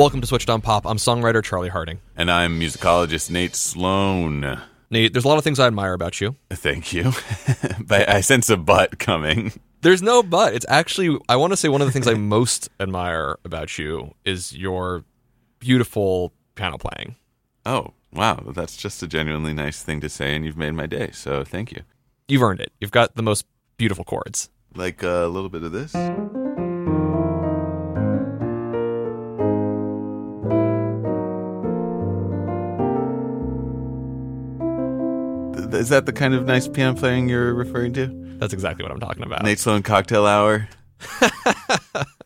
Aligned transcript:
Welcome 0.00 0.22
to 0.22 0.26
Switched 0.26 0.50
on 0.50 0.60
Pop. 0.60 0.86
I'm 0.86 0.96
songwriter 0.96 1.44
Charlie 1.44 1.68
Harding. 1.68 2.00
And 2.16 2.30
I'm 2.30 2.58
musicologist 2.58 3.30
Nate 3.30 3.54
Sloan. 3.54 4.60
Nate, 4.90 5.12
there's 5.12 5.24
a 5.24 5.28
lot 5.28 5.38
of 5.38 5.44
things 5.44 5.60
I 5.60 5.68
admire 5.68 5.92
about 5.92 6.20
you. 6.20 6.34
Thank 6.50 6.92
you. 6.92 7.12
but 7.80 8.08
I 8.08 8.22
sense 8.22 8.50
a 8.50 8.56
butt 8.56 8.98
coming. 8.98 9.52
There's 9.82 10.02
no 10.02 10.22
but. 10.22 10.54
It's 10.54 10.66
actually, 10.68 11.18
I 11.28 11.36
want 11.36 11.52
to 11.52 11.56
say 11.56 11.68
one 11.68 11.80
of 11.80 11.86
the 11.86 11.92
things 11.92 12.08
I 12.08 12.14
most 12.14 12.68
admire 12.80 13.38
about 13.44 13.78
you 13.78 14.14
is 14.24 14.56
your 14.56 15.04
beautiful 15.60 16.32
piano 16.56 16.78
playing. 16.78 17.16
Oh, 17.64 17.92
wow. 18.12 18.42
That's 18.54 18.76
just 18.76 19.02
a 19.02 19.06
genuinely 19.06 19.54
nice 19.54 19.82
thing 19.82 20.00
to 20.00 20.08
say, 20.08 20.34
and 20.34 20.44
you've 20.44 20.56
made 20.56 20.72
my 20.72 20.86
day. 20.86 21.10
So 21.12 21.44
thank 21.44 21.70
you. 21.70 21.82
You've 22.26 22.42
earned 22.42 22.60
it. 22.60 22.72
You've 22.80 22.90
got 22.90 23.14
the 23.14 23.22
most 23.22 23.46
beautiful 23.76 24.04
chords. 24.04 24.50
Like 24.74 25.04
uh, 25.04 25.08
a 25.08 25.28
little 25.28 25.48
bit 25.48 25.62
of 25.62 25.72
this. 25.72 25.94
Is 35.72 35.88
that 35.88 36.04
the 36.04 36.12
kind 36.12 36.34
of 36.34 36.46
nice 36.46 36.68
piano 36.68 36.94
playing 36.94 37.28
you're 37.28 37.54
referring 37.54 37.92
to? 37.94 38.08
That's 38.38 38.52
exactly 38.52 38.82
what 38.82 38.92
I'm 38.92 39.00
talking 39.00 39.22
about. 39.22 39.42
Nate 39.44 39.58
Sloan 39.58 39.82
Cocktail 39.82 40.26
Hour. 40.26 40.68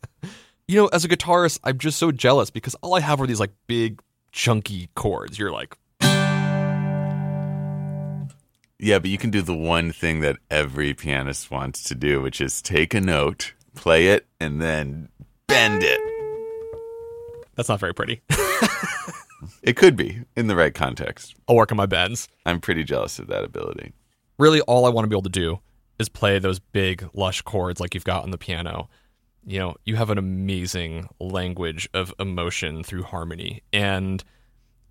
You 0.67 0.81
know, 0.81 0.87
as 0.87 1.05
a 1.05 1.07
guitarist, 1.07 1.59
I'm 1.63 1.77
just 1.77 1.99
so 1.99 2.11
jealous 2.11 2.49
because 2.49 2.73
all 2.75 2.95
I 2.95 2.99
have 2.99 3.21
are 3.21 3.27
these 3.27 3.39
like 3.39 3.51
big, 3.67 4.01
chunky 4.31 4.89
chords. 4.95 5.37
You're 5.37 5.51
like, 5.51 5.77
Yeah, 8.79 8.99
but 8.99 9.09
you 9.09 9.17
can 9.17 9.29
do 9.29 9.41
the 9.41 9.55
one 9.55 9.91
thing 9.91 10.21
that 10.21 10.37
every 10.49 10.93
pianist 10.93 11.51
wants 11.51 11.83
to 11.83 11.95
do, 11.95 12.21
which 12.21 12.41
is 12.41 12.61
take 12.61 12.93
a 12.93 13.01
note, 13.01 13.53
play 13.75 14.07
it, 14.07 14.25
and 14.39 14.61
then 14.61 15.09
bend 15.47 15.83
it. 15.83 15.99
that's 17.55 17.69
not 17.69 17.79
very 17.79 17.93
pretty. 17.93 18.21
It 19.61 19.75
could 19.75 19.95
be 19.95 20.21
in 20.35 20.47
the 20.47 20.55
right 20.55 20.73
context. 20.73 21.35
I'll 21.47 21.55
work 21.55 21.71
on 21.71 21.77
my 21.77 21.85
bends. 21.85 22.27
I'm 22.45 22.59
pretty 22.59 22.83
jealous 22.83 23.19
of 23.19 23.27
that 23.27 23.43
ability. 23.43 23.93
Really, 24.39 24.61
all 24.61 24.85
I 24.85 24.89
want 24.89 25.05
to 25.05 25.09
be 25.09 25.13
able 25.13 25.23
to 25.23 25.29
do 25.29 25.59
is 25.99 26.09
play 26.09 26.39
those 26.39 26.57
big, 26.59 27.07
lush 27.13 27.41
chords 27.41 27.79
like 27.79 27.93
you've 27.93 28.03
got 28.03 28.23
on 28.23 28.31
the 28.31 28.37
piano. 28.37 28.89
You 29.45 29.59
know, 29.59 29.75
you 29.85 29.95
have 29.95 30.09
an 30.09 30.17
amazing 30.17 31.07
language 31.19 31.87
of 31.93 32.13
emotion 32.19 32.83
through 32.83 33.03
harmony. 33.03 33.61
And 33.71 34.23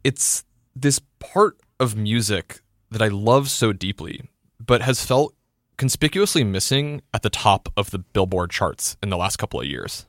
it's 0.04 0.44
this 0.76 1.00
part 1.18 1.58
of 1.80 1.96
music 1.96 2.60
that 2.90 3.02
I 3.02 3.08
love 3.08 3.50
so 3.50 3.72
deeply, 3.72 4.30
but 4.64 4.82
has 4.82 5.04
felt 5.04 5.34
conspicuously 5.76 6.44
missing 6.44 7.02
at 7.12 7.22
the 7.22 7.30
top 7.30 7.68
of 7.76 7.90
the 7.90 7.98
Billboard 7.98 8.50
charts 8.50 8.96
in 9.02 9.10
the 9.10 9.16
last 9.16 9.36
couple 9.36 9.60
of 9.60 9.66
years. 9.66 10.06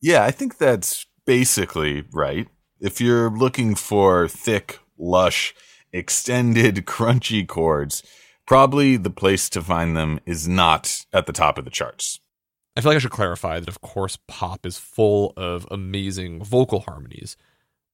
Yeah, 0.00 0.24
I 0.24 0.30
think 0.30 0.58
that's 0.58 1.06
basically 1.26 2.04
right. 2.12 2.48
If 2.80 3.00
you're 3.00 3.30
looking 3.30 3.74
for 3.74 4.26
thick, 4.26 4.80
lush, 4.98 5.54
extended, 5.92 6.74
crunchy 6.86 7.46
chords, 7.46 8.02
probably 8.46 8.96
the 8.96 9.10
place 9.10 9.48
to 9.50 9.62
find 9.62 9.96
them 9.96 10.18
is 10.26 10.48
not 10.48 11.04
at 11.12 11.26
the 11.26 11.32
top 11.32 11.58
of 11.58 11.64
the 11.64 11.70
charts. 11.70 12.20
I 12.76 12.80
feel 12.80 12.90
like 12.90 12.96
I 12.96 13.00
should 13.00 13.10
clarify 13.10 13.60
that, 13.60 13.68
of 13.68 13.80
course, 13.80 14.18
pop 14.28 14.64
is 14.64 14.78
full 14.78 15.32
of 15.36 15.66
amazing 15.70 16.42
vocal 16.44 16.80
harmonies. 16.80 17.36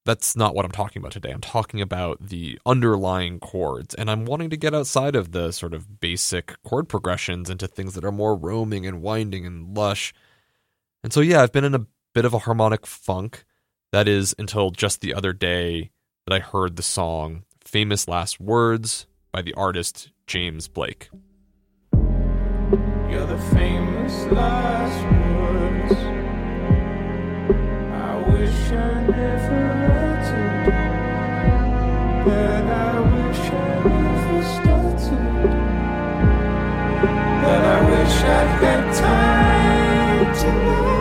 That's 0.04 0.36
not 0.36 0.54
what 0.54 0.64
I'm 0.64 0.70
talking 0.70 1.00
about 1.00 1.12
today. 1.12 1.30
I'm 1.30 1.40
talking 1.40 1.80
about 1.80 2.28
the 2.28 2.58
underlying 2.64 3.40
chords, 3.40 3.94
and 3.94 4.10
I'm 4.10 4.24
wanting 4.24 4.50
to 4.50 4.56
get 4.56 4.74
outside 4.74 5.16
of 5.16 5.32
the 5.32 5.50
sort 5.50 5.74
of 5.74 5.98
basic 5.98 6.62
chord 6.62 6.88
progressions 6.88 7.50
into 7.50 7.66
things 7.66 7.94
that 7.94 8.04
are 8.04 8.12
more 8.12 8.36
roaming 8.36 8.86
and 8.86 9.02
winding 9.02 9.46
and 9.46 9.76
lush. 9.76 10.14
And 11.02 11.12
so, 11.12 11.20
yeah, 11.20 11.42
I've 11.42 11.52
been 11.52 11.64
in 11.64 11.74
a 11.74 11.86
bit 12.14 12.24
of 12.24 12.34
a 12.34 12.40
harmonic 12.40 12.86
funk. 12.86 13.44
That 13.92 14.06
is 14.06 14.34
until 14.38 14.70
just 14.70 15.00
the 15.00 15.14
other 15.14 15.32
day 15.32 15.90
that 16.26 16.34
I 16.34 16.38
heard 16.38 16.76
the 16.76 16.82
song 16.82 17.44
Famous 17.64 18.06
Last 18.06 18.40
Words 18.40 19.06
by 19.32 19.42
the 19.42 19.54
artist 19.54 20.10
James 20.26 20.68
Blake. 20.68 21.08
You're 23.08 23.26
the 23.26 23.38
famous 23.54 24.24
last 24.26 25.04
words. 25.36 25.92
I 27.92 28.16
wish 28.28 28.72
I 28.72 29.06
never 29.06 29.64
uttered, 29.86 30.66
but 32.24 32.64
I 32.66 33.00
wish 33.14 33.42
I 33.50 33.54
never 33.86 34.42
started. 34.56 35.24
But 37.42 37.62
I 37.64 37.78
wish 37.88 38.16
I'd 38.24 38.50
got 38.60 38.82
time 38.96 40.26
tonight. 40.34 40.92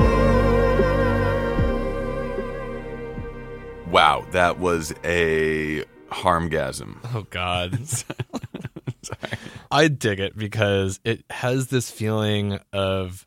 Wow, 3.92 4.18
that 4.32 4.60
was 4.60 4.94
a 5.04 5.84
harmgasm. 6.12 7.00
Oh 7.16 7.24
God. 7.32 7.80
I 9.72 9.88
dig 9.88 10.20
it 10.20 10.38
because 10.38 11.00
it 11.04 11.24
has 11.30 11.68
this 11.68 11.90
feeling 11.90 12.60
of 12.74 13.26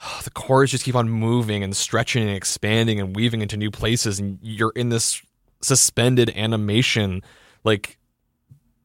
the 0.24 0.30
chords 0.30 0.72
just 0.72 0.84
keep 0.84 0.94
on 0.94 1.08
moving 1.08 1.62
and 1.62 1.76
stretching 1.76 2.26
and 2.26 2.36
expanding 2.36 3.00
and 3.00 3.14
weaving 3.14 3.42
into 3.42 3.56
new 3.56 3.70
places 3.70 4.18
and 4.18 4.38
you're 4.42 4.72
in 4.76 4.88
this 4.88 5.22
suspended 5.60 6.30
animation 6.36 7.22
like 7.64 7.98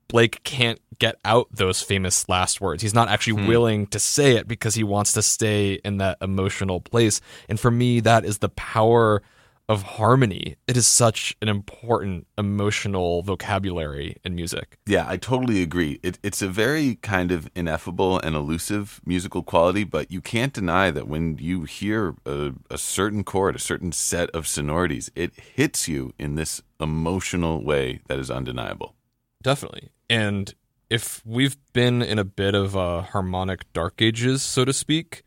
Blake 0.07 0.43
can't 0.43 0.79
get 0.99 1.15
out 1.23 1.47
those 1.51 1.81
famous 1.81 2.27
last 2.27 2.59
words. 2.59 2.81
He's 2.83 2.93
not 2.93 3.07
actually 3.07 3.41
hmm. 3.41 3.47
willing 3.47 3.87
to 3.87 3.99
say 3.99 4.35
it 4.35 4.47
because 4.47 4.75
he 4.75 4.83
wants 4.83 5.13
to 5.13 5.21
stay 5.21 5.73
in 5.85 5.97
that 5.97 6.17
emotional 6.21 6.81
place. 6.81 7.21
And 7.47 7.59
for 7.59 7.71
me, 7.71 8.01
that 8.01 8.25
is 8.25 8.39
the 8.39 8.49
power 8.49 9.23
of 9.69 9.83
harmony. 9.83 10.55
It 10.67 10.75
is 10.75 10.87
such 10.87 11.35
an 11.41 11.47
important 11.47 12.27
emotional 12.37 13.21
vocabulary 13.21 14.17
in 14.23 14.35
music. 14.35 14.77
Yeah, 14.85 15.05
I 15.07 15.17
totally 15.17 15.61
agree. 15.61 15.99
It, 16.03 16.19
it's 16.23 16.41
a 16.41 16.47
very 16.47 16.95
kind 16.95 17.31
of 17.31 17.49
ineffable 17.55 18.19
and 18.19 18.35
elusive 18.35 19.01
musical 19.05 19.43
quality, 19.43 19.83
but 19.83 20.11
you 20.11 20.21
can't 20.21 20.53
deny 20.53 20.91
that 20.91 21.07
when 21.07 21.37
you 21.37 21.63
hear 21.63 22.15
a, 22.25 22.51
a 22.69 22.77
certain 22.77 23.23
chord, 23.23 23.55
a 23.55 23.59
certain 23.59 23.91
set 23.91 24.29
of 24.31 24.47
sonorities, 24.47 25.09
it 25.15 25.33
hits 25.35 25.87
you 25.87 26.13
in 26.19 26.35
this 26.35 26.61
emotional 26.79 27.63
way 27.63 28.01
that 28.07 28.19
is 28.19 28.29
undeniable. 28.29 28.95
Definitely. 29.41 29.89
And 30.09 30.53
if 30.89 31.21
we've 31.25 31.55
been 31.71 32.01
in 32.01 32.19
a 32.19 32.25
bit 32.25 32.53
of 32.53 32.75
a 32.75 33.01
harmonic 33.01 33.71
dark 33.71 34.01
ages, 34.01 34.41
so 34.43 34.65
to 34.65 34.73
speak, 34.73 35.23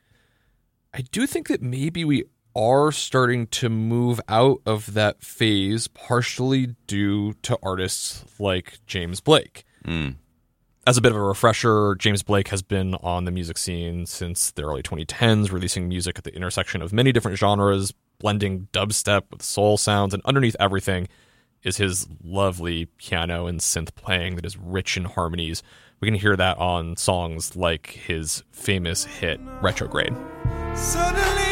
I 0.93 1.01
do 1.01 1.27
think 1.27 1.49
that 1.49 1.62
maybe 1.62 2.05
we 2.05 2.25
are 2.54 2.92
starting 2.92 3.47
to 3.48 3.69
move 3.69 4.20
out 4.28 4.60
of 4.65 4.94
that 4.94 5.22
phase, 5.22 5.89
partially 5.89 6.74
due 6.86 7.34
to 7.42 7.59
artists 7.62 8.24
like 8.39 8.78
James 8.86 9.21
Blake. 9.21 9.65
Hmm. 9.84 10.10
As 10.86 10.98
a 10.98 11.01
bit 11.01 11.12
of 11.12 11.16
a 11.16 11.22
refresher, 11.22 11.95
James 11.95 12.22
Blake 12.22 12.48
has 12.48 12.62
been 12.62 12.95
on 12.97 13.24
the 13.24 13.30
music 13.30 13.56
scene 13.56 14.04
since 14.04 14.51
the 14.51 14.62
early 14.62 14.83
2010s, 14.83 15.51
releasing 15.51 15.89
music 15.89 16.18
at 16.18 16.24
the 16.24 16.34
intersection 16.34 16.83
of 16.83 16.92
many 16.92 17.10
different 17.10 17.39
genres, 17.39 17.92
blending 18.18 18.68
dubstep 18.72 19.22
with 19.30 19.42
soul 19.42 19.78
sounds, 19.78 20.12
and 20.12 20.22
underneath 20.27 20.57
everything 20.60 21.09
is 21.62 21.78
his 21.78 22.07
lovely 22.22 22.84
piano 22.98 23.47
and 23.47 23.60
synth 23.60 23.95
playing 23.95 24.36
that 24.36 24.45
is 24.45 24.59
rich 24.59 24.98
in 24.98 25.04
harmonies. 25.04 25.62
We 26.00 26.07
can 26.07 26.15
hear 26.15 26.36
that 26.36 26.59
on 26.59 26.97
songs 26.98 27.57
like 27.57 27.86
his 27.86 28.45
famous 28.53 29.04
hit 29.04 29.41
Retrograde. 29.62 30.15
Suddenly 30.77 31.44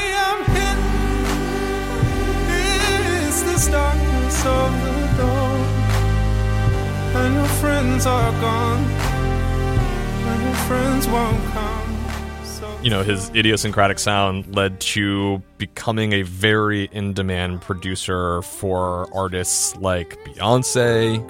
It's 3.63 3.71
darkness 3.71 4.45
of 4.45 4.73
the 4.83 5.23
dawn. 5.23 5.61
And 7.15 7.35
your 7.37 7.47
friends 7.47 8.07
are 8.07 8.33
gone. 8.41 8.81
And 8.81 10.43
your 10.43 10.55
friends 10.67 11.07
won't 11.07 11.45
come. 11.53 12.45
So 12.45 12.77
you 12.83 12.91
know, 12.91 13.05
his 13.05 13.31
idiosyncratic 13.31 14.01
sound 14.01 14.53
led 14.57 14.81
to 14.81 15.41
becoming 15.59 16.13
a 16.13 16.23
very 16.23 16.89
in 16.91 17.13
demand 17.13 17.61
producer 17.61 18.43
for 18.43 19.07
artists 19.15 19.77
like 19.77 20.19
Beyonce, 20.25 21.25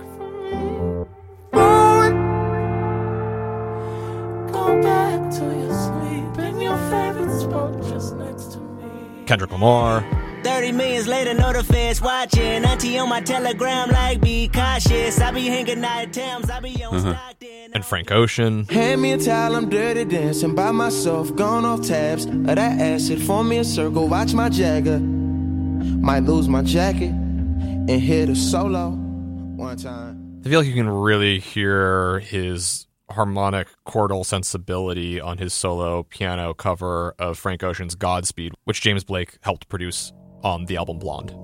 Go 4.50 4.81
back 4.81 5.31
to 5.32 5.44
your 5.44 5.75
sleep 5.75 6.46
in 6.49 6.61
your 6.62 6.78
favorite 6.88 7.40
spot 7.40 7.75
just 7.90 8.17
next 8.17 8.52
to 8.52 8.58
me. 8.58 9.25
Kendrick 9.26 9.50
Lamar, 9.50 10.02
30 10.44 10.72
millions 10.72 11.06
later, 11.06 11.34
know 11.34 11.52
the 11.52 11.62
feds 11.62 12.00
watching. 12.00 12.64
Auntie 12.64 12.98
on 12.98 13.08
my 13.08 13.20
telegram, 13.20 13.90
like, 13.90 14.20
be 14.20 14.48
cautious. 14.48 15.20
I 15.20 15.30
be 15.30 15.46
hanging 15.46 15.84
out 15.84 16.02
at 16.02 16.12
Thames, 16.12 16.50
I 16.50 16.60
be 16.60 16.84
on 16.84 16.94
mm-hmm. 16.94 17.10
Stockton. 17.10 17.70
and 17.72 17.84
Frank 17.84 18.10
Ocean. 18.10 18.64
Hand 18.66 19.02
me 19.02 19.12
a 19.12 19.18
towel, 19.18 19.56
I'm 19.56 19.68
dirty 19.68 20.04
dancing 20.04 20.54
by 20.54 20.72
myself, 20.72 21.34
gone 21.36 21.64
off 21.64 21.86
tabs 21.86 22.26
of 22.26 22.46
that 22.46 22.58
acid. 22.58 23.22
Form 23.22 23.48
me 23.48 23.58
a 23.58 23.64
circle, 23.64 24.08
watch 24.08 24.34
my 24.34 24.48
Jagger. 24.48 24.98
Might 25.00 26.24
lose 26.24 26.48
my 26.48 26.62
jacket 26.62 27.10
and 27.10 27.90
hit 27.90 28.28
a 28.28 28.36
solo 28.36 28.90
one 28.90 29.76
time. 29.76 30.40
I 30.44 30.48
feel 30.48 30.60
like 30.60 30.68
you 30.68 30.74
can 30.74 30.88
really 30.88 31.38
hear 31.38 32.18
his 32.20 32.86
harmonic 33.10 33.68
chordal 33.86 34.24
sensibility 34.26 35.20
on 35.20 35.38
his 35.38 35.52
solo 35.52 36.02
piano 36.02 36.54
cover 36.54 37.14
of 37.18 37.38
Frank 37.38 37.62
Ocean's 37.62 37.94
Godspeed, 37.94 38.52
which 38.64 38.80
James 38.80 39.04
Blake 39.04 39.38
helped 39.42 39.68
produce 39.68 40.12
on 40.42 40.66
the 40.66 40.76
album 40.76 40.98
Blonde. 40.98 41.34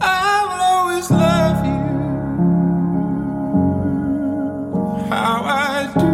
I 0.00 0.44
will 0.44 0.60
always 0.60 1.10
love 1.10 1.64
you. 1.66 1.88
How 5.08 5.42
I 5.44 5.90
do. 5.98 6.06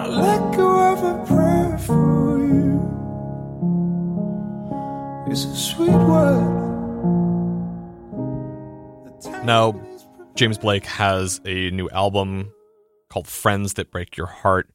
I 0.00 0.06
let 0.06 0.56
go 0.56 0.92
of 0.92 1.02
a 1.02 1.24
prayer 1.26 1.78
for 1.78 2.38
you. 2.38 2.80
It's 5.30 5.44
a 5.44 5.56
sweet 5.56 5.90
word. 5.90 6.54
Now, 9.44 9.74
James 10.34 10.58
Blake 10.58 10.86
has 10.86 11.40
a 11.44 11.70
new 11.70 11.88
album 11.90 12.52
called 13.08 13.26
Friends 13.26 13.74
That 13.74 13.90
Break 13.90 14.16
Your 14.16 14.26
Heart. 14.26 14.68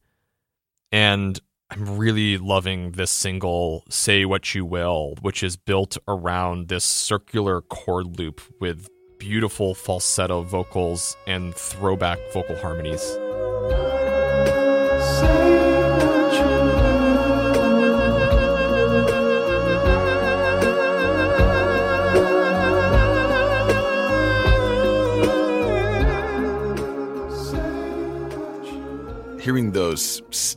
And 0.90 1.40
I'm 1.72 1.96
really 1.96 2.36
loving 2.36 2.90
this 2.92 3.10
single, 3.10 3.82
Say 3.88 4.26
What 4.26 4.54
You 4.54 4.66
Will, 4.66 5.14
which 5.22 5.42
is 5.42 5.56
built 5.56 5.96
around 6.06 6.68
this 6.68 6.84
circular 6.84 7.62
chord 7.62 8.18
loop 8.18 8.42
with 8.60 8.88
beautiful 9.18 9.74
falsetto 9.74 10.42
vocals 10.42 11.16
and 11.26 11.54
throwback 11.54 12.18
vocal 12.34 12.56
harmonies. 12.56 13.00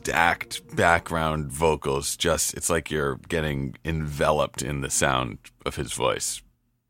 Stacked 0.06 0.76
background 0.76 1.50
vocals, 1.50 2.16
just 2.16 2.54
it's 2.54 2.70
like 2.70 2.92
you're 2.92 3.16
getting 3.28 3.74
enveloped 3.84 4.62
in 4.62 4.80
the 4.80 4.88
sound 4.88 5.38
of 5.64 5.74
his 5.74 5.92
voice. 5.94 6.42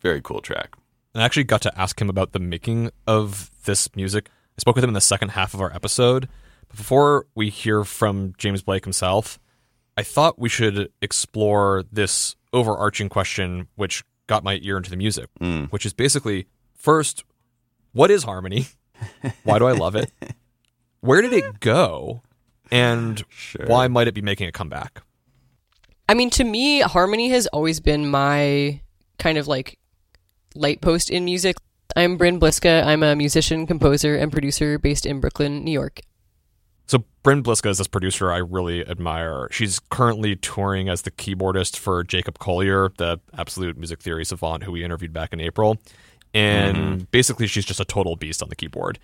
Very 0.02 0.20
cool 0.20 0.42
track. 0.42 0.76
And 1.14 1.22
I 1.22 1.24
actually 1.24 1.44
got 1.44 1.62
to 1.62 1.80
ask 1.80 1.98
him 1.98 2.10
about 2.10 2.32
the 2.32 2.38
making 2.38 2.90
of 3.06 3.50
this 3.64 3.88
music. 3.96 4.28
I 4.28 4.60
spoke 4.60 4.74
with 4.74 4.84
him 4.84 4.90
in 4.90 4.94
the 4.94 5.00
second 5.00 5.30
half 5.30 5.54
of 5.54 5.62
our 5.62 5.74
episode. 5.74 6.28
But 6.68 6.76
before 6.76 7.26
we 7.34 7.48
hear 7.48 7.84
from 7.84 8.34
James 8.36 8.62
Blake 8.62 8.84
himself, 8.84 9.38
I 9.96 10.02
thought 10.02 10.38
we 10.38 10.50
should 10.50 10.92
explore 11.00 11.84
this 11.90 12.36
overarching 12.52 13.08
question 13.08 13.68
which 13.76 14.04
got 14.26 14.44
my 14.44 14.58
ear 14.60 14.76
into 14.76 14.90
the 14.90 14.96
music, 14.98 15.30
hmm. 15.38 15.64
which 15.66 15.86
is 15.86 15.94
basically 15.94 16.48
first, 16.74 17.24
what 17.92 18.10
is 18.10 18.24
harmony? 18.24 18.66
Why 19.44 19.58
do 19.58 19.66
I 19.66 19.72
love 19.72 19.96
it? 19.96 20.12
Where 21.00 21.22
did 21.22 21.32
it 21.32 21.60
go? 21.60 22.20
And 22.70 23.24
why 23.66 23.88
might 23.88 24.08
it 24.08 24.14
be 24.14 24.22
making 24.22 24.48
a 24.48 24.52
comeback? 24.52 25.02
I 26.08 26.14
mean, 26.14 26.30
to 26.30 26.44
me, 26.44 26.80
harmony 26.80 27.28
has 27.30 27.46
always 27.48 27.80
been 27.80 28.08
my 28.08 28.80
kind 29.18 29.38
of 29.38 29.48
like 29.48 29.78
light 30.54 30.80
post 30.80 31.10
in 31.10 31.24
music. 31.24 31.56
I'm 31.96 32.16
Bryn 32.16 32.38
Bliska. 32.38 32.84
I'm 32.84 33.02
a 33.02 33.16
musician, 33.16 33.66
composer, 33.66 34.16
and 34.16 34.30
producer 34.30 34.78
based 34.78 35.06
in 35.06 35.20
Brooklyn, 35.20 35.64
New 35.64 35.70
York. 35.70 36.00
So 36.88 37.04
Bryn 37.24 37.42
Bliska 37.42 37.70
is 37.70 37.78
this 37.78 37.88
producer 37.88 38.30
I 38.30 38.38
really 38.38 38.86
admire. 38.86 39.48
She's 39.50 39.80
currently 39.80 40.36
touring 40.36 40.88
as 40.88 41.02
the 41.02 41.10
keyboardist 41.10 41.76
for 41.76 42.04
Jacob 42.04 42.38
Collier, 42.38 42.90
the 42.96 43.18
absolute 43.36 43.76
music 43.76 44.00
theory 44.00 44.24
savant 44.24 44.62
who 44.62 44.72
we 44.72 44.84
interviewed 44.84 45.12
back 45.12 45.32
in 45.32 45.40
April. 45.40 45.78
And 46.32 46.76
mm-hmm. 46.76 47.04
basically 47.10 47.48
she's 47.48 47.64
just 47.64 47.80
a 47.80 47.84
total 47.84 48.14
beast 48.14 48.42
on 48.42 48.50
the 48.50 48.56
keyboard. 48.56 49.00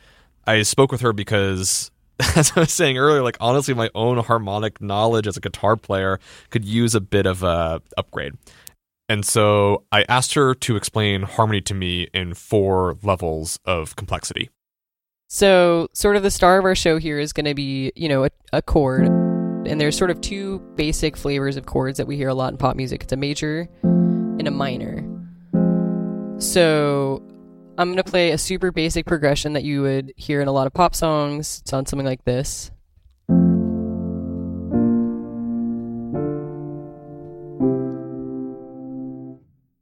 I 0.47 0.63
spoke 0.63 0.93
with 0.93 1.01
her 1.01 1.13
because 1.13 1.91
as 2.37 2.53
I 2.57 2.61
was 2.61 2.73
saying 2.73 2.99
earlier, 2.99 3.23
like 3.23 3.37
honestly 3.41 3.75
my 3.75 3.91
own 3.95 4.19
harmonic 4.19 4.81
knowledge 4.81 5.27
as 5.27 5.37
a 5.37 5.41
guitar 5.41 5.77
player 5.77 6.21
could 6.51 6.65
use 6.65 6.95
a 6.95 7.01
bit 7.01 7.27
of 7.27 7.43
a 7.43 7.83
upgrade. 7.97 8.35
And 9.09 9.25
so 9.25 9.85
I 9.93 10.05
asked 10.09 10.35
her 10.35 10.55
to 10.55 10.77
explain 10.77 11.23
harmony 11.23 11.61
to 11.63 11.75
me 11.75 12.09
in 12.15 12.35
four 12.35 12.97
levels 13.03 13.59
of 13.65 13.97
complexity. 13.97 14.51
So, 15.29 15.89
sort 15.95 16.17
of 16.17 16.23
the 16.23 16.31
star 16.31 16.59
of 16.59 16.65
our 16.67 16.75
show 16.75 16.99
here 16.99 17.19
is 17.19 17.33
going 17.33 17.47
to 17.47 17.55
be, 17.55 17.91
you 17.97 18.07
know, 18.07 18.25
a, 18.25 18.31
a 18.53 18.61
chord. 18.61 19.07
And 19.07 19.81
there's 19.81 19.97
sort 19.97 20.11
of 20.11 20.21
two 20.21 20.59
basic 20.75 21.17
flavors 21.17 21.57
of 21.57 21.65
chords 21.65 21.97
that 21.97 22.07
we 22.07 22.17
hear 22.17 22.29
a 22.29 22.35
lot 22.35 22.53
in 22.53 22.59
pop 22.59 22.77
music 22.77 23.05
it's 23.05 23.13
a 23.15 23.17
major 23.17 23.67
and 23.83 24.47
a 24.47 24.51
minor. 24.51 25.03
So, 26.39 27.23
I'm 27.79 27.89
going 27.89 27.97
to 27.97 28.05
play 28.05 28.33
a 28.33 28.39
super 28.39 28.71
basic 28.71 29.07
progression 29.07 29.55
that 29.55 29.65
you 29.65 29.81
would 29.81 30.13
hear 30.17 30.43
in 30.43 30.49
a 30.49 30.53
lot 30.53 30.67
of 30.67 30.75
pop 30.75 30.95
songs. 30.95 31.61
It's 31.63 31.73
on 31.73 31.87
something 31.87 32.05
like 32.05 32.23
this. 32.25 32.71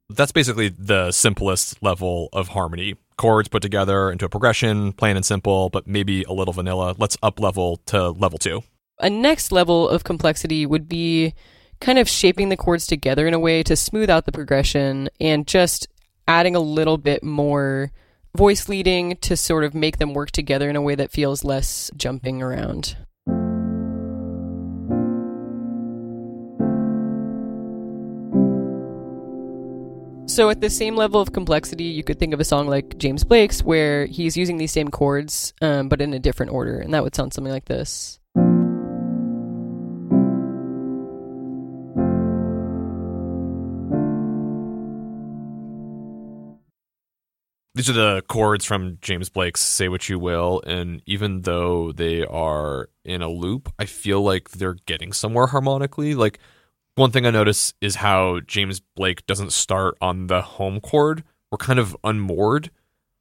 That's 0.08 0.30
basically 0.32 0.68
the 0.68 1.10
simplest 1.10 1.82
level 1.82 2.28
of 2.32 2.48
harmony. 2.48 2.96
Chords 3.16 3.48
put 3.48 3.62
together 3.62 4.10
into 4.10 4.24
a 4.24 4.28
progression, 4.28 4.92
plain 4.92 5.16
and 5.16 5.24
simple, 5.24 5.68
but 5.68 5.86
maybe 5.86 6.22
a 6.24 6.32
little 6.32 6.54
vanilla. 6.54 6.94
Let's 6.96 7.16
up 7.22 7.40
level 7.40 7.78
to 7.86 8.10
level 8.10 8.38
two. 8.38 8.62
a 9.00 9.10
next 9.10 9.50
level 9.50 9.88
of 9.88 10.04
complexity 10.04 10.64
would 10.64 10.88
be 10.88 11.34
kind 11.80 11.98
of 11.98 12.08
shaping 12.08 12.50
the 12.50 12.56
chords 12.56 12.86
together 12.86 13.26
in 13.26 13.34
a 13.34 13.38
way 13.38 13.62
to 13.62 13.74
smooth 13.74 14.10
out 14.10 14.26
the 14.26 14.32
progression 14.32 15.08
and 15.18 15.46
just 15.46 15.88
adding 16.26 16.56
a 16.56 16.60
little 16.60 16.98
bit 16.98 17.22
more 17.22 17.92
voice 18.36 18.68
leading 18.68 19.16
to 19.16 19.36
sort 19.36 19.64
of 19.64 19.74
make 19.74 19.98
them 19.98 20.14
work 20.14 20.30
together 20.30 20.70
in 20.70 20.76
a 20.76 20.82
way 20.82 20.94
that 20.94 21.10
feels 21.10 21.44
less 21.44 21.90
jumping 21.96 22.42
around. 22.42 22.96
So, 30.30 30.48
at 30.48 30.60
the 30.60 30.70
same 30.70 30.94
level 30.94 31.20
of 31.20 31.32
complexity, 31.32 31.84
you 31.84 32.04
could 32.04 32.20
think 32.20 32.32
of 32.32 32.38
a 32.38 32.44
song 32.44 32.68
like 32.68 32.96
James 32.98 33.24
Blake's, 33.24 33.64
where 33.64 34.06
he's 34.06 34.36
using 34.36 34.58
these 34.58 34.70
same 34.70 34.86
chords, 34.86 35.52
um, 35.60 35.88
but 35.88 36.00
in 36.00 36.14
a 36.14 36.20
different 36.20 36.52
order, 36.52 36.78
and 36.78 36.94
that 36.94 37.02
would 37.02 37.16
sound 37.16 37.34
something 37.34 37.52
like 37.52 37.64
this. 37.64 38.20
These 47.74 47.88
are 47.88 47.94
the 47.94 48.22
chords 48.28 48.64
from 48.64 48.98
James 49.00 49.28
Blake's 49.28 49.60
Say 49.60 49.88
What 49.88 50.08
You 50.08 50.18
Will, 50.18 50.60
and 50.66 51.02
even 51.06 51.42
though 51.42 51.92
they 51.92 52.24
are 52.26 52.88
in 53.04 53.22
a 53.22 53.28
loop, 53.28 53.72
I 53.78 53.84
feel 53.84 54.22
like 54.22 54.50
they're 54.50 54.74
getting 54.86 55.12
somewhere 55.12 55.46
harmonically. 55.46 56.14
Like, 56.14 56.40
one 56.96 57.12
thing 57.12 57.26
I 57.26 57.30
notice 57.30 57.72
is 57.80 57.94
how 57.96 58.40
James 58.40 58.80
Blake 58.80 59.24
doesn't 59.26 59.52
start 59.52 59.96
on 60.00 60.26
the 60.26 60.42
home 60.42 60.80
chord. 60.80 61.22
We're 61.50 61.58
kind 61.58 61.78
of 61.78 61.96
unmoored. 62.02 62.70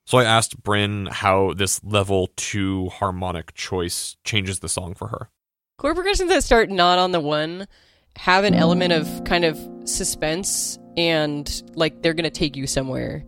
So 0.06 0.18
I 0.18 0.24
asked 0.24 0.62
Bryn 0.63 1.06
how 1.06 1.53
this 1.53 1.84
level 1.84 2.32
two 2.36 2.89
harmonic 2.89 3.53
choice 3.53 4.18
changes 4.24 4.60
the 4.60 4.68
song 4.68 4.96
for 4.96 5.10
her. 5.10 5.29
Chord 5.77 5.96
progressions 5.96 6.29
that 6.29 6.44
start 6.44 6.72
not 6.72 6.98
on 6.98 7.12
the 7.12 7.20
one 7.20 7.68
have 8.18 8.44
an 8.44 8.56
element 8.56 8.91
of 8.91 9.24
kind 9.24 9.46
of 9.46 9.58
suspense 9.86 10.79
and 10.98 11.62
like 11.75 12.01
they're 12.01 12.15
going 12.15 12.24
to 12.24 12.32
take 12.32 12.58
you 12.58 12.65
somewhere. 12.65 13.24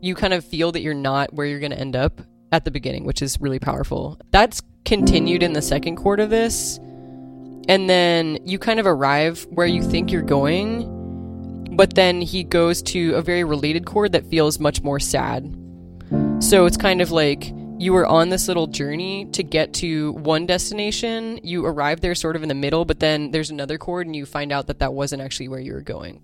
You 0.00 0.14
kind 0.14 0.32
of 0.32 0.44
feel 0.44 0.72
that 0.72 0.80
you're 0.80 0.94
not 0.94 1.34
where 1.34 1.46
you're 1.46 1.60
going 1.60 1.72
to 1.72 1.78
end 1.78 1.96
up 1.96 2.20
at 2.52 2.64
the 2.64 2.70
beginning, 2.70 3.04
which 3.04 3.22
is 3.22 3.40
really 3.40 3.58
powerful. 3.58 4.18
That's 4.30 4.62
continued 4.84 5.42
in 5.42 5.52
the 5.52 5.62
second 5.62 5.96
chord 5.96 6.20
of 6.20 6.30
this. 6.30 6.78
And 7.68 7.88
then 7.88 8.38
you 8.44 8.58
kind 8.58 8.80
of 8.80 8.86
arrive 8.86 9.46
where 9.50 9.66
you 9.66 9.82
think 9.82 10.10
you're 10.10 10.22
going, 10.22 11.76
but 11.76 11.94
then 11.94 12.20
he 12.20 12.42
goes 12.42 12.82
to 12.82 13.14
a 13.14 13.22
very 13.22 13.44
related 13.44 13.86
chord 13.86 14.12
that 14.12 14.26
feels 14.26 14.58
much 14.58 14.82
more 14.82 14.98
sad. 14.98 15.54
So 16.40 16.66
it's 16.66 16.76
kind 16.76 17.00
of 17.00 17.10
like 17.12 17.52
you 17.78 17.92
were 17.92 18.06
on 18.06 18.30
this 18.30 18.48
little 18.48 18.66
journey 18.66 19.26
to 19.32 19.42
get 19.42 19.72
to 19.74 20.12
one 20.12 20.46
destination. 20.46 21.38
You 21.42 21.64
arrive 21.64 22.00
there 22.00 22.14
sort 22.14 22.34
of 22.34 22.42
in 22.42 22.48
the 22.48 22.54
middle, 22.54 22.84
but 22.84 22.98
then 22.98 23.30
there's 23.30 23.50
another 23.50 23.78
chord 23.78 24.06
and 24.06 24.16
you 24.16 24.26
find 24.26 24.50
out 24.50 24.66
that 24.66 24.80
that 24.80 24.92
wasn't 24.92 25.22
actually 25.22 25.48
where 25.48 25.60
you 25.60 25.74
were 25.74 25.80
going. 25.80 26.20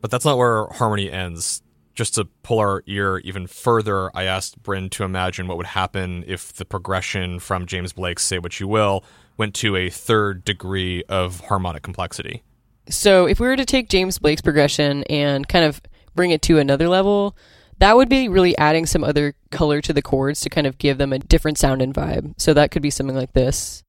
But 0.00 0.10
that's 0.10 0.24
not 0.24 0.38
where 0.38 0.66
harmony 0.66 1.10
ends. 1.10 1.62
Just 1.94 2.14
to 2.14 2.24
pull 2.42 2.58
our 2.58 2.82
ear 2.86 3.18
even 3.18 3.46
further, 3.46 4.10
I 4.16 4.24
asked 4.24 4.62
Bryn 4.62 4.90
to 4.90 5.04
imagine 5.04 5.46
what 5.46 5.56
would 5.56 5.66
happen 5.66 6.24
if 6.26 6.52
the 6.52 6.64
progression 6.64 7.38
from 7.38 7.66
James 7.66 7.92
Blake's 7.92 8.24
Say 8.24 8.38
What 8.38 8.58
You 8.58 8.66
Will 8.66 9.04
went 9.36 9.54
to 9.56 9.76
a 9.76 9.90
third 9.90 10.44
degree 10.44 11.04
of 11.08 11.40
harmonic 11.40 11.82
complexity. 11.84 12.42
So 12.88 13.26
if 13.26 13.38
we 13.38 13.46
were 13.46 13.56
to 13.56 13.64
take 13.64 13.88
James 13.88 14.18
Blake's 14.18 14.42
progression 14.42 15.04
and 15.04 15.48
kind 15.48 15.64
of 15.64 15.80
bring 16.16 16.32
it 16.32 16.42
to 16.42 16.58
another 16.58 16.88
level, 16.88 17.36
that 17.78 17.96
would 17.96 18.08
be 18.08 18.28
really 18.28 18.58
adding 18.58 18.86
some 18.86 19.04
other 19.04 19.34
color 19.52 19.80
to 19.80 19.92
the 19.92 20.02
chords 20.02 20.40
to 20.40 20.50
kind 20.50 20.66
of 20.66 20.78
give 20.78 20.98
them 20.98 21.12
a 21.12 21.20
different 21.20 21.58
sound 21.58 21.80
and 21.80 21.94
vibe. 21.94 22.34
So 22.38 22.54
that 22.54 22.72
could 22.72 22.82
be 22.82 22.90
something 22.90 23.16
like 23.16 23.34
this. 23.34 23.83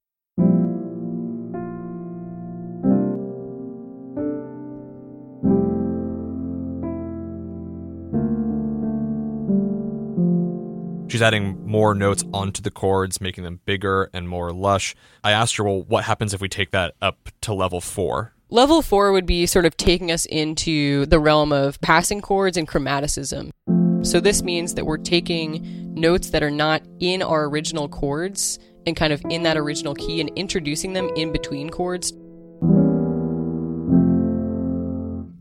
She's 11.15 11.21
adding 11.21 11.65
more 11.65 11.95
notes 11.95 12.25
onto 12.33 12.61
the 12.61 12.69
chords, 12.69 13.21
making 13.21 13.45
them 13.45 13.61
bigger 13.63 14.09
and 14.13 14.27
more 14.27 14.51
lush. 14.51 14.95
I 15.23 15.31
asked 15.31 15.55
her, 15.55 15.63
well, 15.63 15.81
what 15.83 16.03
happens 16.03 16.33
if 16.33 16.41
we 16.41 16.49
take 16.49 16.71
that 16.71 16.93
up 17.01 17.29
to 17.43 17.53
level 17.53 17.79
four? 17.79 18.33
Level 18.49 18.81
four 18.81 19.13
would 19.13 19.25
be 19.25 19.45
sort 19.45 19.65
of 19.65 19.77
taking 19.77 20.11
us 20.11 20.25
into 20.25 21.05
the 21.05 21.17
realm 21.17 21.53
of 21.53 21.79
passing 21.79 22.19
chords 22.19 22.57
and 22.57 22.67
chromaticism. 22.67 23.51
So 24.01 24.19
this 24.19 24.43
means 24.43 24.73
that 24.73 24.85
we're 24.85 24.97
taking 24.97 25.93
notes 25.93 26.31
that 26.31 26.43
are 26.43 26.51
not 26.51 26.81
in 26.99 27.21
our 27.21 27.45
original 27.45 27.87
chords 27.87 28.59
and 28.85 28.93
kind 28.93 29.13
of 29.13 29.23
in 29.29 29.43
that 29.43 29.55
original 29.55 29.95
key 29.95 30.19
and 30.19 30.29
introducing 30.35 30.91
them 30.91 31.09
in 31.15 31.31
between 31.31 31.69
chords. 31.69 32.11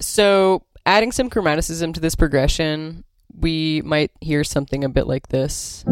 So 0.01 0.63
adding 0.87 1.11
some 1.11 1.29
chromaticism 1.29 1.95
to 1.95 2.01
this 2.01 2.15
progression, 2.15 3.03
we 3.39 3.83
might 3.83 4.11
hear 4.21 4.45
something 4.45 4.85
a 4.85 4.89
bit 4.89 5.07
like 5.07 5.29
this. 5.29 5.85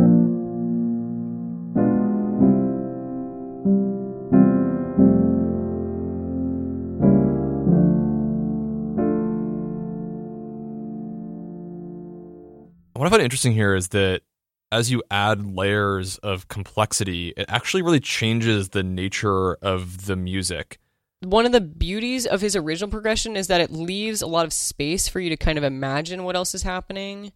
What 12.95 13.09
I 13.09 13.11
find 13.11 13.23
interesting 13.23 13.53
here 13.53 13.75
is 13.75 13.89
that 13.89 14.23
as 14.71 14.91
you 14.91 15.03
add 15.11 15.45
layers 15.55 16.19
of 16.19 16.49
complexity, 16.49 17.35
it 17.37 17.47
actually 17.49 17.83
really 17.83 18.01
changes 18.01 18.69
the 18.69 18.83
nature 18.83 19.55
of 19.55 20.07
the 20.07 20.15
music. 20.17 20.79
One 21.25 21.47
of 21.47 21.52
the 21.52 21.61
beauties 21.61 22.26
of 22.26 22.41
his 22.41 22.57
original 22.57 22.91
progression 22.91 23.37
is 23.37 23.47
that 23.47 23.61
it 23.61 23.71
leaves 23.71 24.23
a 24.23 24.26
lot 24.26 24.45
of 24.45 24.52
space 24.52 25.07
for 25.07 25.21
you 25.21 25.31
to 25.31 25.37
kind 25.37 25.57
of 25.57 25.62
imagine 25.62 26.25
what 26.25 26.35
else 26.35 26.52
is 26.52 26.64
happening. 26.64 27.31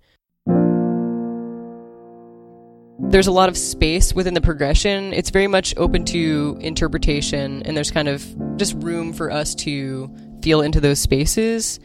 There's 2.98 3.28
a 3.28 3.32
lot 3.32 3.48
of 3.48 3.56
space 3.56 4.12
within 4.12 4.34
the 4.34 4.40
progression. 4.40 5.12
It's 5.12 5.30
very 5.30 5.46
much 5.46 5.72
open 5.76 6.04
to 6.06 6.58
interpretation, 6.60 7.62
and 7.62 7.76
there's 7.76 7.92
kind 7.92 8.08
of 8.08 8.26
just 8.56 8.74
room 8.82 9.12
for 9.12 9.30
us 9.30 9.54
to 9.56 10.12
feel 10.42 10.62
into 10.62 10.80
those 10.80 10.98
spaces. 10.98 11.78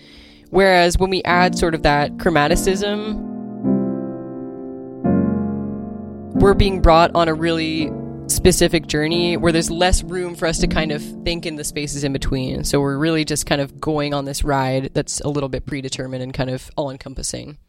Whereas 0.49 0.97
when 0.97 1.11
we 1.11 1.21
add 1.21 1.55
sort 1.55 1.75
of 1.75 1.83
that 1.83 2.17
chromaticism, 2.17 3.13
we're 6.33 6.55
being 6.55 6.81
brought 6.81 7.11
on 7.13 7.27
a 7.27 7.33
really 7.35 7.91
specific 8.45 8.87
journey 8.87 9.37
where 9.37 9.51
there's 9.51 9.69
less 9.69 10.01
room 10.01 10.33
for 10.33 10.47
us 10.47 10.57
to 10.57 10.65
kind 10.65 10.91
of 10.91 11.03
think 11.23 11.45
in 11.45 11.57
the 11.57 11.63
spaces 11.63 12.03
in 12.03 12.11
between. 12.11 12.63
So 12.63 12.81
we're 12.81 12.97
really 12.97 13.23
just 13.23 13.45
kind 13.45 13.61
of 13.61 13.79
going 13.79 14.15
on 14.15 14.25
this 14.25 14.43
ride 14.43 14.89
that's 14.95 15.19
a 15.19 15.29
little 15.29 15.47
bit 15.47 15.67
predetermined 15.67 16.23
and 16.23 16.33
kind 16.33 16.49
of 16.49 16.71
all 16.75 16.89
encompassing. 16.89 17.59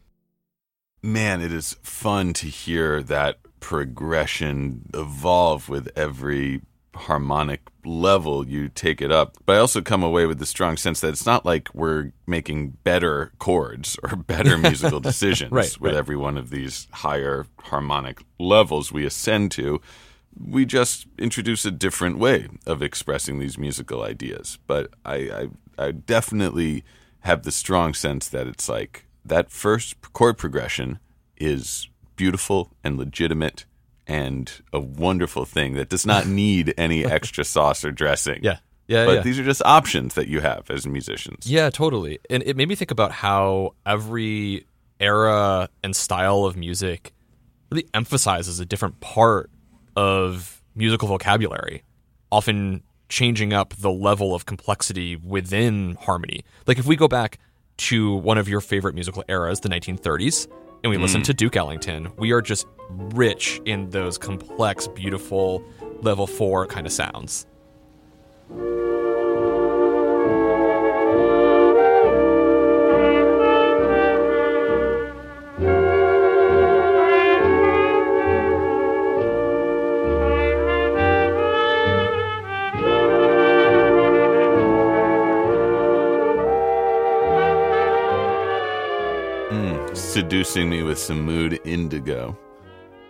Man, 1.03 1.41
it 1.41 1.51
is 1.51 1.75
fun 1.83 2.33
to 2.33 2.47
hear 2.47 3.03
that 3.03 3.37
progression 3.59 4.89
evolve 4.95 5.69
with 5.69 5.89
every 5.95 6.61
harmonic 6.95 7.61
level 7.85 8.47
you 8.47 8.67
take 8.67 8.99
it 8.99 9.11
up. 9.11 9.37
But 9.45 9.57
I 9.57 9.59
also 9.59 9.79
come 9.79 10.01
away 10.01 10.25
with 10.25 10.39
the 10.39 10.45
strong 10.47 10.77
sense 10.77 11.01
that 11.01 11.09
it's 11.09 11.25
not 11.25 11.45
like 11.45 11.69
we're 11.75 12.13
making 12.25 12.77
better 12.83 13.31
chords 13.37 13.95
or 14.01 14.15
better 14.15 14.57
musical 14.57 14.99
decisions 15.11 15.51
Right, 15.51 15.77
with 15.79 15.91
right. 15.91 15.97
every 15.99 16.15
one 16.15 16.35
of 16.35 16.49
these 16.49 16.87
higher 16.91 17.45
harmonic 17.59 18.23
levels 18.39 18.91
we 18.91 19.05
ascend 19.05 19.51
to. 19.51 19.79
We 20.39 20.65
just 20.65 21.07
introduce 21.17 21.65
a 21.65 21.71
different 21.71 22.17
way 22.17 22.47
of 22.65 22.81
expressing 22.81 23.39
these 23.39 23.57
musical 23.57 24.03
ideas. 24.03 24.59
But 24.67 24.91
I, 25.05 25.15
I, 25.15 25.47
I 25.77 25.91
definitely 25.91 26.83
have 27.21 27.43
the 27.43 27.51
strong 27.51 27.93
sense 27.93 28.29
that 28.29 28.47
it's 28.47 28.67
like 28.67 29.05
that 29.23 29.51
first 29.51 29.95
chord 30.13 30.37
progression 30.37 30.99
is 31.37 31.89
beautiful 32.15 32.71
and 32.83 32.97
legitimate 32.97 33.65
and 34.05 34.61
a 34.73 34.79
wonderful 34.79 35.45
thing 35.45 35.73
that 35.75 35.89
does 35.89 36.05
not 36.05 36.27
need 36.41 36.73
any 36.77 37.05
extra 37.05 37.43
sauce 37.43 37.85
or 37.85 37.91
dressing. 37.91 38.39
Yeah. 38.43 38.57
Yeah. 38.87 39.05
But 39.05 39.15
yeah. 39.15 39.21
these 39.21 39.39
are 39.39 39.43
just 39.43 39.61
options 39.63 40.15
that 40.15 40.27
you 40.27 40.41
have 40.41 40.69
as 40.69 40.85
musicians. 40.85 41.49
Yeah, 41.49 41.69
totally. 41.69 42.19
And 42.29 42.43
it 42.43 42.57
made 42.57 42.67
me 42.67 42.75
think 42.75 42.91
about 42.91 43.11
how 43.11 43.75
every 43.85 44.65
era 44.99 45.69
and 45.83 45.95
style 45.95 46.45
of 46.45 46.55
music 46.57 47.13
really 47.69 47.87
emphasizes 47.93 48.59
a 48.59 48.65
different 48.65 48.99
part 48.99 49.49
of 49.95 50.61
musical 50.75 51.07
vocabulary, 51.07 51.83
often 52.31 52.83
changing 53.09 53.53
up 53.53 53.73
the 53.77 53.91
level 53.91 54.33
of 54.33 54.45
complexity 54.45 55.15
within 55.15 55.95
harmony. 56.01 56.43
Like 56.65 56.79
if 56.79 56.85
we 56.85 56.95
go 56.95 57.07
back 57.07 57.39
to 57.77 58.15
one 58.15 58.37
of 58.37 58.47
your 58.47 58.61
favorite 58.61 58.95
musical 58.95 59.23
eras, 59.27 59.59
the 59.59 59.69
1930s, 59.69 60.47
and 60.83 60.89
we 60.89 60.97
listen 60.97 61.21
mm. 61.21 61.25
to 61.25 61.33
Duke 61.33 61.55
Ellington, 61.55 62.11
we 62.17 62.31
are 62.31 62.41
just 62.41 62.65
rich 62.89 63.61
in 63.65 63.89
those 63.91 64.17
complex, 64.17 64.87
beautiful 64.87 65.63
level 66.01 66.27
4 66.27 66.67
kind 66.67 66.85
of 66.85 66.91
sounds. 66.91 67.45
Seducing 90.13 90.69
me 90.69 90.83
with 90.83 90.99
some 90.99 91.21
mood 91.21 91.59
indigo. 91.65 92.37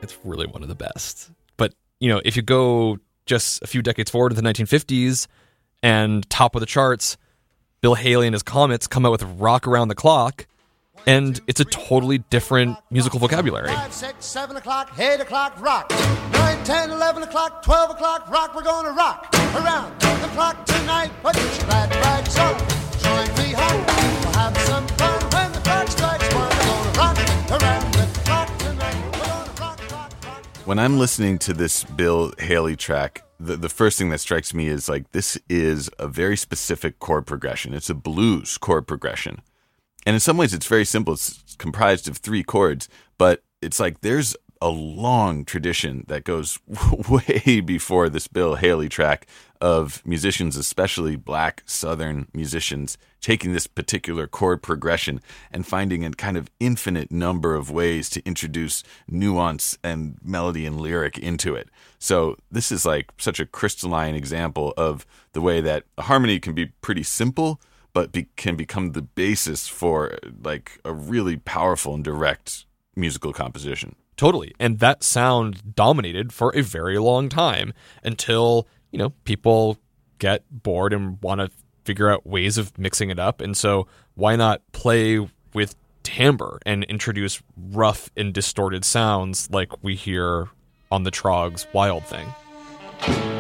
It's 0.01 0.17
really 0.23 0.47
one 0.47 0.61
of 0.63 0.69
the 0.69 0.75
best. 0.75 1.31
But, 1.57 1.73
you 1.99 2.07
know, 2.07 2.21
if 2.23 2.37
you 2.37 2.41
go 2.41 2.97
just 3.25 3.61
a 3.61 3.67
few 3.67 3.81
decades 3.81 4.09
forward 4.09 4.29
to 4.29 4.35
the 4.35 4.41
1950s 4.41 5.27
and 5.81 6.27
top 6.29 6.55
of 6.55 6.61
the 6.61 6.65
charts, 6.65 7.17
Bill 7.81 7.95
Haley 7.95 8.25
and 8.27 8.33
his 8.33 8.41
Comets 8.41 8.87
come 8.87 9.05
out 9.05 9.11
with 9.11 9.23
Rock 9.37 9.67
Around 9.67 9.89
the 9.89 9.95
Clock, 9.95 10.47
and 11.05 11.41
it's 11.45 11.59
a 11.59 11.65
totally 11.65 12.19
different 12.19 12.77
musical 12.89 13.19
vocabulary. 13.19 13.67
Five, 13.67 13.91
six, 13.91 14.25
seven 14.25 14.55
o'clock, 14.55 14.97
eight 14.97 15.19
o'clock, 15.19 15.59
rock. 15.61 15.91
Nine, 16.31 16.63
ten, 16.63 16.89
eleven 16.89 17.21
o'clock, 17.23 17.63
twelve 17.63 17.91
o'clock, 17.91 18.29
rock. 18.29 18.55
We're 18.55 18.63
gonna 18.63 18.91
rock 18.91 19.27
around 19.55 19.99
the 19.99 20.29
clock 20.29 20.65
tonight. 20.65 21.11
Put 21.21 21.35
your 21.35 21.67
glad 21.67 21.93
rags 21.95 22.37
on, 22.37 22.57
join 23.03 23.27
me 23.45 23.51
home. 23.51 23.85
We'll 24.23 24.33
have 24.35 24.57
some 24.59 24.87
fun 24.87 25.12
When 30.65 30.79
I'm 30.79 30.97
listening 30.97 31.39
to 31.39 31.53
this 31.53 31.83
Bill 31.83 32.31
Haley 32.39 32.77
track, 32.77 33.23
the, 33.37 33.57
the 33.57 33.67
first 33.67 33.97
thing 33.97 34.11
that 34.11 34.21
strikes 34.21 34.53
me 34.53 34.67
is 34.67 34.87
like 34.87 35.11
this 35.11 35.37
is 35.49 35.89
a 35.99 36.07
very 36.07 36.37
specific 36.37 36.99
chord 36.99 37.27
progression. 37.27 37.73
It's 37.73 37.89
a 37.89 37.93
blues 37.93 38.57
chord 38.57 38.87
progression. 38.87 39.41
And 40.05 40.13
in 40.13 40.21
some 40.21 40.37
ways, 40.37 40.53
it's 40.53 40.65
very 40.65 40.85
simple. 40.85 41.15
It's 41.15 41.57
comprised 41.57 42.07
of 42.07 42.15
three 42.15 42.43
chords, 42.43 42.87
but 43.17 43.43
it's 43.61 43.77
like 43.77 43.99
there's 43.99 44.37
a 44.61 44.69
long 44.69 45.43
tradition 45.43 46.05
that 46.07 46.23
goes 46.23 46.57
way 47.09 47.59
before 47.59 48.07
this 48.07 48.29
Bill 48.29 48.55
Haley 48.55 48.87
track 48.87 49.27
of 49.63 50.05
musicians, 50.05 50.57
especially 50.57 51.15
black 51.15 51.63
Southern 51.65 52.27
musicians, 52.33 52.97
taking 53.21 53.53
this 53.53 53.65
particular 53.65 54.27
chord 54.27 54.61
progression 54.61 55.21
and 55.51 55.65
finding 55.65 56.03
a 56.03 56.11
kind 56.11 56.35
of 56.35 56.51
infinite 56.59 57.13
number 57.13 57.55
of 57.55 57.71
ways 57.71 58.09
to 58.09 58.21
introduce 58.25 58.83
nuance 59.07 59.77
and 59.81 60.17
melody 60.21 60.65
and 60.65 60.81
lyric 60.81 61.17
into 61.17 61.55
it. 61.55 61.69
So 61.97 62.35
this 62.51 62.73
is 62.73 62.85
like 62.85 63.13
such 63.17 63.39
a 63.39 63.45
crystalline 63.45 64.15
example 64.15 64.73
of 64.75 65.05
the 65.31 65.39
way 65.39 65.61
that 65.61 65.85
harmony 65.97 66.41
can 66.41 66.53
be 66.53 66.65
pretty 66.81 67.03
simple, 67.03 67.61
but 67.93 68.11
be, 68.11 68.27
can 68.35 68.57
become 68.57 68.91
the 68.91 69.01
basis 69.01 69.69
for 69.69 70.17
like 70.43 70.81
a 70.83 70.91
really 70.91 71.37
powerful 71.37 71.93
and 71.93 72.03
direct 72.03 72.65
musical 72.97 73.31
composition. 73.31 73.95
Totally. 74.17 74.53
And 74.59 74.79
that 74.79 75.03
sound 75.03 75.73
dominated 75.73 76.33
for 76.33 76.53
a 76.53 76.61
very 76.61 76.97
long 76.99 77.29
time 77.29 77.73
until, 78.03 78.67
you 78.93 78.99
know, 78.99 79.09
people 79.25 79.77
get 80.19 80.43
bored 80.49 80.93
and 80.93 81.21
want 81.21 81.41
to 81.41 81.49
figure 81.83 82.09
out 82.09 82.25
ways 82.25 82.57
of 82.57 82.77
mixing 82.77 83.09
it 83.09 83.19
up. 83.19 83.41
And 83.41 83.57
so 83.57 83.87
why 84.15 84.37
not 84.37 84.61
play 84.71 85.27
with 85.53 85.75
timbre 86.03 86.59
and 86.65 86.83
introduce 86.85 87.41
rough 87.71 88.09
and 88.15 88.33
distorted 88.33 88.85
sounds 88.85 89.49
like 89.49 89.83
we 89.83 89.95
hear 89.95 90.47
on 90.91 91.03
the 91.03 91.11
Troggs 91.11 91.65
Wild 91.73 92.05
Thing? 92.05 93.32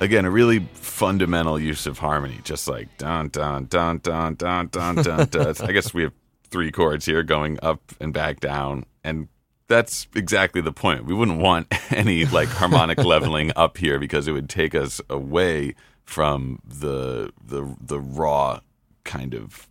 again 0.00 0.24
a 0.24 0.30
really 0.30 0.60
fundamental 0.72 1.58
use 1.58 1.86
of 1.86 1.98
harmony 1.98 2.38
just 2.42 2.66
like 2.66 2.88
dun 2.98 3.28
dun 3.28 3.66
dun 3.66 3.98
dun 3.98 4.34
dun 4.34 4.66
dun 4.66 4.96
dun, 4.96 5.54
i 5.62 5.72
guess 5.72 5.94
we 5.94 6.02
have 6.02 6.12
three 6.44 6.72
chords 6.72 7.04
here 7.06 7.22
going 7.22 7.58
up 7.62 7.80
and 8.00 8.12
back 8.12 8.40
down 8.40 8.84
and 9.04 9.28
that's 9.70 10.08
exactly 10.16 10.60
the 10.60 10.72
point. 10.72 11.06
We 11.06 11.14
wouldn't 11.14 11.38
want 11.38 11.68
any 11.90 12.26
like 12.26 12.48
harmonic 12.48 12.98
leveling 12.98 13.52
up 13.56 13.78
here 13.78 13.98
because 13.98 14.28
it 14.28 14.32
would 14.32 14.50
take 14.50 14.74
us 14.74 15.00
away 15.08 15.74
from 16.04 16.58
the 16.66 17.32
the 17.42 17.74
the 17.80 18.00
raw 18.00 18.60
kind 19.04 19.32
of 19.32 19.68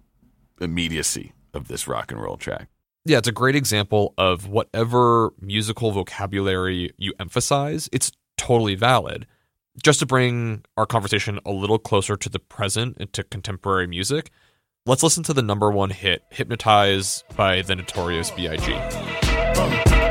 immediacy 0.60 1.34
of 1.54 1.68
this 1.68 1.88
rock 1.88 2.12
and 2.12 2.22
roll 2.22 2.38
track. 2.38 2.70
Yeah, 3.06 3.18
it's 3.18 3.28
a 3.28 3.34
great 3.34 3.56
example 3.56 4.14
of 4.18 4.48
whatever 4.48 5.32
musical 5.42 5.92
vocabulary 5.92 6.92
you 6.98 7.14
emphasize, 7.20 7.90
it's 7.92 8.12
totally 8.38 8.76
valid. 8.76 9.28
Just 9.84 10.00
to 10.00 10.06
bring 10.06 10.66
our 10.76 10.86
conversation 10.86 11.40
a 11.46 11.52
little 11.52 11.80
closer 11.80 12.18
to 12.18 12.30
the 12.30 12.40
present 12.40 12.98
and 13.00 13.12
to 13.14 13.24
contemporary 13.24 13.88
music, 13.88 14.30
let's 14.86 15.04
listen 15.04 15.24
to 15.24 15.34
the 15.34 15.42
number 15.42 15.72
one 15.72 15.92
hit, 15.92 16.24
Hypnotize 16.32 17.24
by 17.38 17.62
the 17.62 17.76
Notorious 17.76 18.30
B.I.G. 18.32 18.66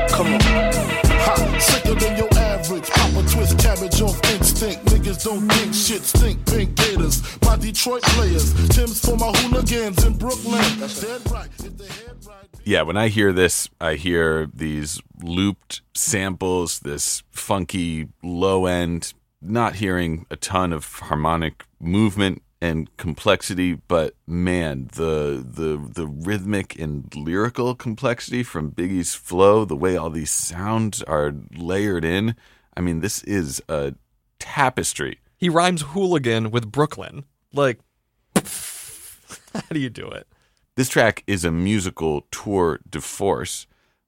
Come 0.09 0.33
on. 0.33 0.39
Ha, 0.41 1.57
sicker 1.59 1.93
than 1.93 2.17
your 2.17 2.33
average. 2.33 2.89
Papa 2.89 3.29
twist 3.29 3.59
cabbage 3.59 4.01
off 4.01 4.23
instinct. 4.33 4.85
Niggas 4.85 5.23
don't 5.23 5.47
think 5.49 5.73
shit 5.73 6.01
stink. 6.01 6.43
Pink 6.47 6.75
gators. 6.75 7.21
My 7.43 7.55
Detroit 7.55 8.01
players. 8.03 8.53
Tim's 8.69 8.99
for 9.05 9.17
my 9.17 9.31
hooligans 9.31 10.03
in 10.03 10.17
Brooklyn. 10.17 10.63
Dead 10.79 11.31
right. 11.31 11.49
If 11.59 11.77
the 11.77 11.85
head 11.85 12.25
right. 12.25 12.47
yeah, 12.63 12.81
when 12.81 12.97
I 12.97 13.09
hear 13.09 13.31
this, 13.31 13.69
I 13.79 13.95
hear 13.95 14.47
these 14.51 14.99
looped 15.21 15.81
samples, 15.93 16.79
this 16.79 17.21
funky 17.31 18.07
low 18.23 18.65
end, 18.65 19.13
not 19.41 19.75
hearing 19.75 20.25
a 20.29 20.35
ton 20.35 20.73
of 20.73 20.85
harmonic 20.85 21.65
movement 21.79 22.41
and 22.61 22.95
complexity, 22.97 23.73
but 23.73 24.15
man, 24.27 24.89
the 24.93 25.45
the 25.47 25.77
the 25.77 26.07
rhythmic 26.07 26.77
and 26.77 27.13
lyrical 27.15 27.73
complexity 27.75 28.43
from 28.43 28.71
Biggie's 28.71 29.15
flow, 29.15 29.65
the 29.65 29.75
way 29.75 29.95
all 29.95 30.09
these 30.09 30.31
sounds 30.31 31.01
are 31.03 31.33
layered 31.55 32.03
in. 32.03 32.35
I 32.75 32.81
mean, 32.81 32.99
this 32.99 33.23
is 33.23 33.61
a 33.69 33.93
tapestry. 34.39 35.19
He 35.37 35.49
rhymes 35.49 35.83
hooligan 35.93 36.51
with 36.51 36.71
Brooklyn. 36.71 37.23
Like, 37.53 37.79
how 38.35 39.61
do 39.71 39.79
you 39.79 39.89
do 39.89 40.07
it? 40.09 40.27
This 40.75 40.89
track 40.89 41.23
is 41.27 41.45
a 41.45 41.51
musical 41.51 42.27
tour 42.31 42.79
de 42.89 43.01
force, 43.01 43.67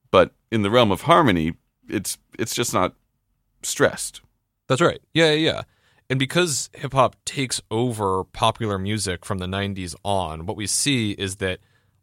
but 0.10 0.32
in 0.52 0.62
the 0.62 0.70
realm 0.70 0.92
of 0.92 1.02
harmony, 1.02 1.54
it's 1.88 2.18
it's 2.38 2.54
just 2.54 2.74
not 2.74 2.96
stressed. 3.64 4.22
That's 4.72 4.80
right. 4.80 5.02
Yeah, 5.14 5.34
yeah, 5.34 5.52
yeah. 5.52 5.62
And 6.10 6.18
because 6.18 6.70
hip 6.74 6.94
hop 6.94 7.18
takes 7.26 7.62
over 7.70 8.24
popular 8.24 8.80
music 8.80 9.26
from 9.26 9.40
the 9.40 9.46
90s 9.46 9.96
on, 10.06 10.46
what 10.46 10.56
we 10.56 10.66
see 10.66 11.12
is 11.12 11.36
that 11.38 11.60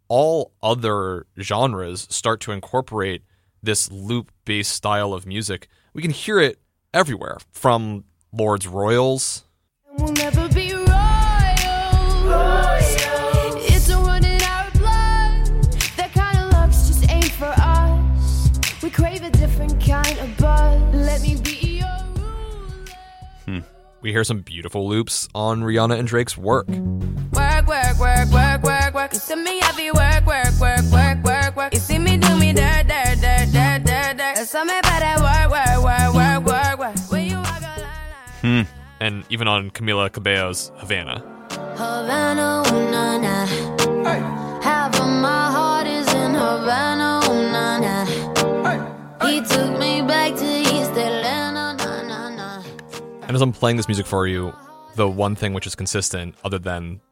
all 0.09 0.53
other 0.63 1.25
genres 1.41 2.07
start 2.11 2.41
to 2.41 2.53
incorporate 2.53 3.23
this 3.63 3.91
loop 3.91 4.31
based 4.45 4.73
style 4.73 5.15
of 5.15 5.25
music. 5.25 5.69
We 5.95 6.03
can 6.03 6.11
hear 6.11 6.39
it 6.41 6.59
everywhere 6.93 7.39
from 7.53 8.05
Lorde's 8.35 8.69
Royals. 8.69 9.45
We'll 9.97 10.13
never 10.13 10.47
be 10.51 10.75
royal. 10.75 10.85
It's 13.65 13.89
a 13.89 13.97
run 13.97 14.27
in 14.27 14.43
our 14.43 14.71
blood. 14.73 15.73
That 15.97 16.11
kind 16.13 16.37
of 16.37 16.53
luck's 16.53 16.89
just 16.89 17.11
ain't 17.11 17.31
for 17.31 17.47
us. 17.47 18.51
We 18.83 18.91
crave 18.91 19.23
a 19.23 19.31
different 19.31 19.83
kind 19.83 20.19
of 20.19 20.37
buzz. 20.37 20.83
Let 20.95 21.23
me 21.23 21.37
be. 21.37 21.58
We 24.01 24.13
hear 24.13 24.23
some 24.23 24.43
beautiful 24.43 24.89
loops 24.89 25.29
on 25.35 25.63
Rihanna 25.63 25.99
and 25.99 26.07
Drake's 26.07 26.39
work. 26.39 26.69
Work, 26.69 27.67
work, 27.67 27.99
work, 27.99 28.31
work, 28.31 28.63
work, 28.63 28.95
work. 28.95 29.13
You 29.13 29.19
see 29.19 29.35
me 29.35 29.59
heavy 29.61 29.91
work, 29.91 30.25
work, 30.25 30.53
work, 30.61 30.85
work, 30.93 31.25
work, 31.25 31.57
work. 31.57 31.75
You 31.75 31.81
see 31.81 31.99
me 31.99 32.17
do 32.17 32.37
me 32.39 32.53
dirt, 32.53 32.87
dirt, 32.87 33.19
dirt, 33.21 33.49
dirt, 33.53 33.83
dirt, 33.85 34.17
dirt. 34.17 34.37
There's 34.37 34.51
something 34.51 34.79
about 34.79 35.01
that 35.01 35.19
work, 35.19 35.51
work, 35.51 35.83
work, 35.83 36.15
work, 36.15 36.47
work, 36.47 36.79
work. 36.79 37.11
When 37.11 37.27
you 37.27 37.39
walk 37.39 37.59
a 37.61 37.81
line, 38.45 38.57
line. 38.65 38.67
And 39.01 39.25
even 39.31 39.49
on 39.49 39.73
Camila 39.73 40.13
Cabello's 40.13 40.71
Havana. 40.77 41.21
Havana, 41.51 42.63
ooh, 42.69 42.91
na, 42.93 43.19
na. 43.19 43.47
Half 44.63 44.95
of 45.01 45.09
my 45.09 45.51
heart 45.51 45.89
is 45.89 46.07
in 46.15 46.35
Havana, 46.35 47.21
ooh, 47.25 47.51
na, 47.51 47.79
na. 47.81 49.27
He 49.27 49.41
took 49.41 49.77
me 49.79 50.03
back 50.03 50.37
to 50.37 50.58
And 53.29 53.35
as 53.35 53.43
I'm 53.43 53.53
playing 53.53 53.77
this 53.77 53.89
music 53.89 54.07
for 54.07 54.27
you, 54.27 54.55
the 54.97 55.07
one 55.07 55.37
thing 55.37 55.53
which 55.53 55.67
is 55.67 55.75
consistent, 55.75 56.35
other 56.45 56.59
than 56.59 57.03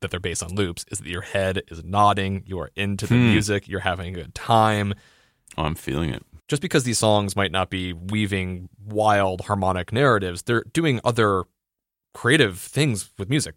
that 0.00 0.10
they're 0.10 0.20
based 0.20 0.42
on 0.42 0.54
loops, 0.54 0.84
is 0.90 0.98
that 0.98 1.08
your 1.08 1.22
head 1.22 1.62
is 1.68 1.82
nodding, 1.82 2.42
you 2.46 2.60
are 2.60 2.70
into 2.76 3.06
the 3.06 3.14
hmm. 3.14 3.30
music, 3.30 3.66
you're 3.66 3.80
having 3.80 4.14
a 4.14 4.18
good 4.18 4.34
time. 4.34 4.92
Oh, 5.56 5.62
I'm 5.62 5.74
feeling 5.74 6.10
it. 6.10 6.22
Just 6.48 6.60
because 6.60 6.84
these 6.84 6.98
songs 6.98 7.34
might 7.34 7.50
not 7.50 7.70
be 7.70 7.94
weaving 7.94 8.68
wild 8.84 9.40
harmonic 9.40 9.90
narratives, 9.90 10.42
they're 10.42 10.64
doing 10.74 11.00
other 11.02 11.44
creative 12.12 12.58
things 12.58 13.08
with 13.18 13.30
music. 13.30 13.54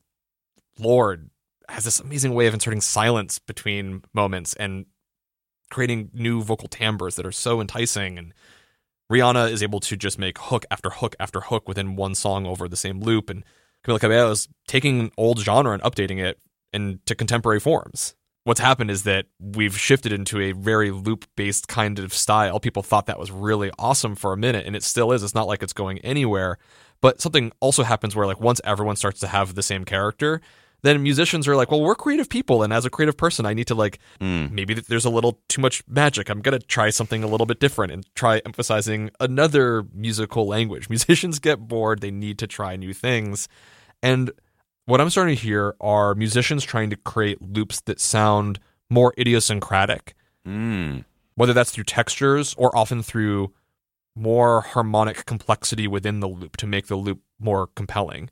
Lorde 0.80 1.30
has 1.67 1.84
this 1.84 1.99
amazing 1.99 2.34
way 2.34 2.47
of 2.47 2.54
inserting 2.54 2.82
silence 2.82 3.38
between 3.38 4.04
moments 4.13 4.54
and 4.54 4.86
creating 5.69 6.10
new 6.13 6.41
vocal 6.41 6.69
timbres 6.69 7.17
that 7.17 7.25
are 7.25 7.34
so 7.34 7.60
enticing 7.60 8.17
and 8.17 8.34
Rihanna 9.12 9.52
is 9.52 9.62
able 9.62 9.82
to 9.82 9.97
just 9.97 10.17
make 10.17 10.38
hook 10.38 10.65
after 10.71 10.89
hook 10.89 11.15
after 11.19 11.41
hook 11.41 11.67
within 11.67 11.97
one 11.97 12.15
song 12.15 12.45
over 12.45 12.69
the 12.69 12.78
same 12.78 13.02
loop, 13.02 13.30
and 13.30 13.43
Camila 13.86 14.00
Cabello 14.00 14.32
is 14.32 14.47
taking 14.67 15.00
an 15.02 15.12
old 15.17 15.39
genre 15.39 15.74
and 15.74 15.84
updating 15.84 16.19
it 16.19 16.39
into 16.71 17.13
contemporary 17.13 17.60
forms. 17.60 18.15
What's 18.45 18.62
happened 18.62 18.89
is 18.89 19.04
that 19.04 19.26
we've 19.38 19.78
shifted 19.78 20.13
into 20.13 20.39
a 20.39 20.54
very 20.54 20.91
loop 20.91 21.26
based 21.36 21.67
kind 21.67 22.00
of 22.00 22.13
style. 22.13 22.60
People 22.60 22.84
thought 22.84 23.06
that 23.08 23.19
was 23.19 23.32
really 23.32 23.69
awesome 23.78 24.15
for 24.15 24.32
a 24.32 24.38
minute, 24.38 24.65
and 24.65 24.76
it 24.76 24.84
still 24.84 25.12
is. 25.12 25.24
It's 25.24 25.36
not 25.36 25.47
like 25.47 25.62
it's 25.62 25.74
going 25.74 26.00
anywhere. 26.00 26.58
But 27.02 27.19
something 27.19 27.52
also 27.60 27.84
happens 27.84 28.15
where, 28.15 28.26
like, 28.26 28.39
once 28.39 28.62
everyone 28.63 28.95
starts 28.95 29.19
to 29.19 29.28
have 29.28 29.56
the 29.56 29.63
same 29.63 29.84
character, 29.84 30.39
then 30.84 31.04
musicians 31.04 31.48
are 31.48 31.56
like, 31.56 31.70
well, 31.72 31.82
we're 31.82 31.96
creative 31.96 32.28
people, 32.30 32.63
and 32.63 32.74
as 32.74 32.86
a 32.86 32.89
creative 32.89 33.15
person, 33.17 33.46
I 33.46 33.54
need 33.54 33.67
to 33.67 33.76
like 33.76 34.00
maybe 34.20 34.74
there's 34.74 35.06
a 35.06 35.10
little 35.10 35.39
too 35.48 35.62
much 35.62 35.84
magic. 35.88 36.30
I'm 36.30 36.41
gonna 36.41 36.60
try 36.60 36.89
something 36.89 37.24
a 37.24 37.28
little 37.28 37.46
bit 37.46 37.60
different 37.60 37.91
and 37.91 38.06
try 38.15 38.41
emphasizing 38.46 39.12
another 39.20 39.84
musical 39.94 40.48
language. 40.48 40.89
Musicians 40.96 41.39
get 41.39 41.60
bored; 41.67 42.02
they 42.02 42.12
need 42.12 42.38
to 42.39 42.48
try 42.48 42.76
new 42.76 42.94
things, 42.94 43.48
and 44.02 44.32
what 44.86 45.00
I'm 45.00 45.10
starting 45.12 45.36
to 45.36 45.41
hear 45.41 45.76
are 45.80 46.15
musicians 46.15 46.63
trying 46.63 46.89
to 46.89 46.96
create 46.96 47.41
loops 47.41 47.82
that 47.82 48.00
sound 48.00 48.60
more 48.89 49.13
idiosyncratic, 49.17 50.15
Mm. 50.48 51.06
whether 51.36 51.54
that's 51.54 51.70
through 51.72 51.84
textures 51.84 52.56
or 52.58 52.76
often 52.76 53.04
through 53.04 53.54
more 54.15 54.62
harmonic 54.62 55.26
complexity 55.26 55.88
within 55.88 56.20
the 56.20 56.28
loop 56.28 56.58
to 56.58 56.67
make 56.67 56.88
the 56.88 56.96
loop 56.96 57.22
more 57.39 57.67
compelling. 57.67 58.30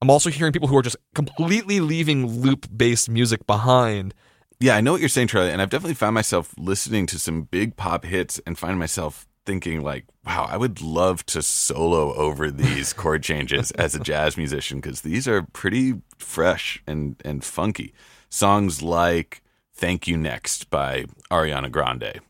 I'm 0.00 0.10
also 0.10 0.30
hearing 0.30 0.52
people 0.52 0.68
who 0.68 0.76
are 0.76 0.82
just 0.82 0.96
completely 1.14 1.80
leaving 1.80 2.40
loop 2.40 2.66
based 2.74 3.10
music 3.10 3.46
behind. 3.46 4.14
Yeah, 4.60 4.76
I 4.76 4.80
know 4.80 4.92
what 4.92 5.00
you're 5.00 5.08
saying, 5.08 5.28
Charlie, 5.28 5.50
and 5.50 5.62
I've 5.62 5.70
definitely 5.70 5.94
found 5.94 6.14
myself 6.14 6.52
listening 6.58 7.06
to 7.06 7.18
some 7.18 7.42
big 7.42 7.76
pop 7.76 8.04
hits 8.04 8.40
and 8.46 8.58
find 8.58 8.78
myself 8.78 9.26
thinking 9.46 9.82
like, 9.82 10.04
wow, 10.26 10.46
I 10.48 10.56
would 10.56 10.82
love 10.82 11.24
to 11.26 11.42
solo 11.42 12.12
over 12.14 12.50
these 12.50 12.92
chord 13.02 13.22
changes 13.22 13.70
as 13.72 13.94
a 13.94 14.00
jazz 14.00 14.36
musician 14.36 14.80
because 14.80 15.00
these 15.00 15.26
are 15.26 15.42
pretty 15.52 15.94
fresh 16.18 16.82
and 16.86 17.16
and 17.24 17.44
funky. 17.44 17.94
Songs 18.28 18.82
like 18.82 19.42
"Thank 19.72 20.06
You 20.06 20.16
Next" 20.16 20.70
by 20.70 21.06
Ariana 21.30 21.70
Grande. 21.70 22.20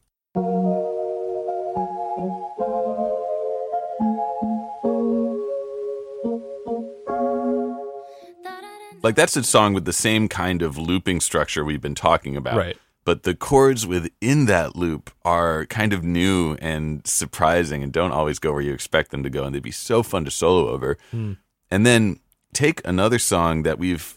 Like 9.03 9.15
that's 9.15 9.37
a 9.37 9.43
song 9.43 9.75
with 9.75 9.85
the 9.85 9.93
same 9.93 10.29
kind 10.29 10.63
of 10.63 10.79
looping 10.79 11.21
structure 11.21 11.65
we've 11.65 11.81
been 11.81 11.95
talking 11.95 12.37
about. 12.37 12.57
Right. 12.57 12.77
but 13.05 13.23
the 13.23 13.35
chords 13.35 13.87
within 13.87 14.47
that 14.47 14.77
loop 14.77 15.11
are 15.25 15.65
kind 15.67 15.93
of 15.93 16.05
new 16.05 16.57
and 16.61 17.07
surprising 17.07 17.83
and 17.83 17.93
don't 17.93 18.13
always 18.13 18.39
go 18.39 18.53
where 18.53 18.61
you 18.61 18.73
expect 18.73 19.11
them 19.11 19.23
to 19.23 19.31
go 19.31 19.45
and 19.45 19.55
they'd 19.55 19.63
be 19.63 19.71
so 19.71 20.03
fun 20.03 20.25
to 20.25 20.31
solo 20.31 20.69
over 20.69 20.99
hmm. 21.11 21.33
and 21.71 21.87
then 21.87 22.21
take 22.53 22.87
another 22.87 23.19
song 23.19 23.63
that 23.63 23.79
we've 23.79 24.17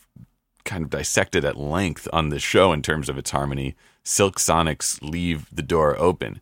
kind 0.65 0.84
of 0.84 0.89
dissected 0.89 1.46
at 1.46 1.58
length 1.58 2.08
on 2.12 2.30
this 2.30 2.44
show 2.44 2.74
in 2.74 2.82
terms 2.82 3.08
of 3.08 3.17
its 3.17 3.32
harmony 3.32 3.76
silk 4.04 4.38
sonic's 4.38 5.02
leave 5.02 5.48
the 5.56 5.63
door 5.63 5.98
open 5.98 6.41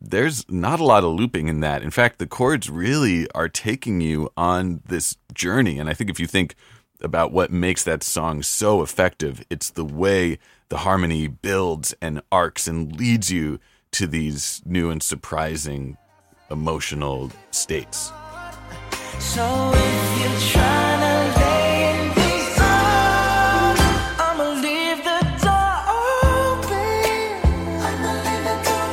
there's 0.00 0.48
not 0.50 0.80
a 0.80 0.84
lot 0.84 1.04
of 1.04 1.12
looping 1.12 1.48
in 1.48 1.60
that. 1.60 1.82
In 1.82 1.90
fact, 1.90 2.18
the 2.18 2.26
chords 2.26 2.70
really 2.70 3.30
are 3.32 3.48
taking 3.48 4.00
you 4.00 4.30
on 4.36 4.80
this 4.86 5.16
journey. 5.34 5.78
And 5.78 5.90
I 5.90 5.94
think 5.94 6.08
if 6.08 6.18
you 6.18 6.26
think 6.26 6.54
about 7.02 7.32
what 7.32 7.50
makes 7.50 7.84
that 7.84 8.02
song 8.02 8.42
so 8.42 8.82
effective, 8.82 9.44
it's 9.50 9.70
the 9.70 9.84
way 9.84 10.38
the 10.68 10.78
harmony 10.78 11.26
builds 11.26 11.94
and 12.00 12.22
arcs 12.30 12.66
and 12.66 12.96
leads 12.96 13.30
you 13.30 13.58
to 13.92 14.06
these 14.06 14.62
new 14.64 14.90
and 14.90 15.02
surprising 15.02 15.96
emotional 16.50 17.30
states. 17.50 18.12
So 19.18 19.72
if 19.74 20.20
you're 20.20 20.40
to 20.50 21.40
lay 21.40 21.90
in 21.90 22.08
these 22.14 22.58
arms, 22.58 23.80
I'ma 24.18 24.48
leave 24.62 24.98
the 25.04 25.20
door 25.42 25.74
open. 26.54 27.04
I'ma 27.86 28.12
leave 28.26 28.44
the 28.48 28.58
door 28.68 28.90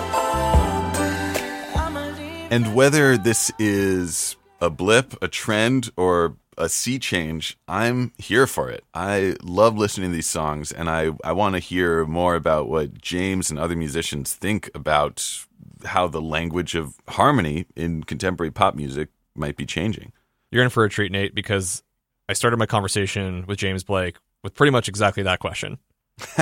open. 0.95 1.79
I'ma 1.79 2.03
leave 2.17 2.51
And 2.51 2.75
whether 2.75 3.17
this 3.17 3.51
is 3.59 4.35
a 4.59 4.69
blip, 4.69 5.21
a 5.21 5.27
trend, 5.27 5.91
or 5.95 6.35
a 6.57 6.69
sea 6.69 6.99
change, 6.99 7.57
I'm 7.67 8.11
here 8.17 8.47
for 8.47 8.69
it. 8.69 8.83
I 8.93 9.35
love 9.43 9.77
listening 9.77 10.09
to 10.11 10.15
these 10.15 10.27
songs, 10.27 10.71
and 10.71 10.89
I, 10.89 11.11
I 11.23 11.31
want 11.31 11.55
to 11.55 11.59
hear 11.59 12.05
more 12.05 12.35
about 12.35 12.67
what 12.67 13.01
James 13.01 13.49
and 13.49 13.59
other 13.59 13.75
musicians 13.75 14.33
think 14.33 14.69
about 14.73 15.45
how 15.85 16.07
the 16.07 16.21
language 16.21 16.75
of 16.75 16.95
harmony 17.07 17.65
in 17.75 18.03
contemporary 18.03 18.51
pop 18.51 18.75
music 18.75 19.09
might 19.35 19.55
be 19.55 19.65
changing. 19.65 20.11
You're 20.51 20.63
in 20.63 20.69
for 20.69 20.83
a 20.83 20.89
treat, 20.89 21.11
Nate, 21.11 21.35
because 21.35 21.83
I 22.29 22.33
started 22.33 22.57
my 22.57 22.65
conversation 22.65 23.45
with 23.47 23.59
James 23.59 23.83
Blake 23.83 24.17
with 24.43 24.55
pretty 24.55 24.71
much 24.71 24.87
exactly 24.87 25.23
that 25.23 25.39
question. 25.39 25.77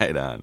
right 0.00 0.16
on. 0.16 0.42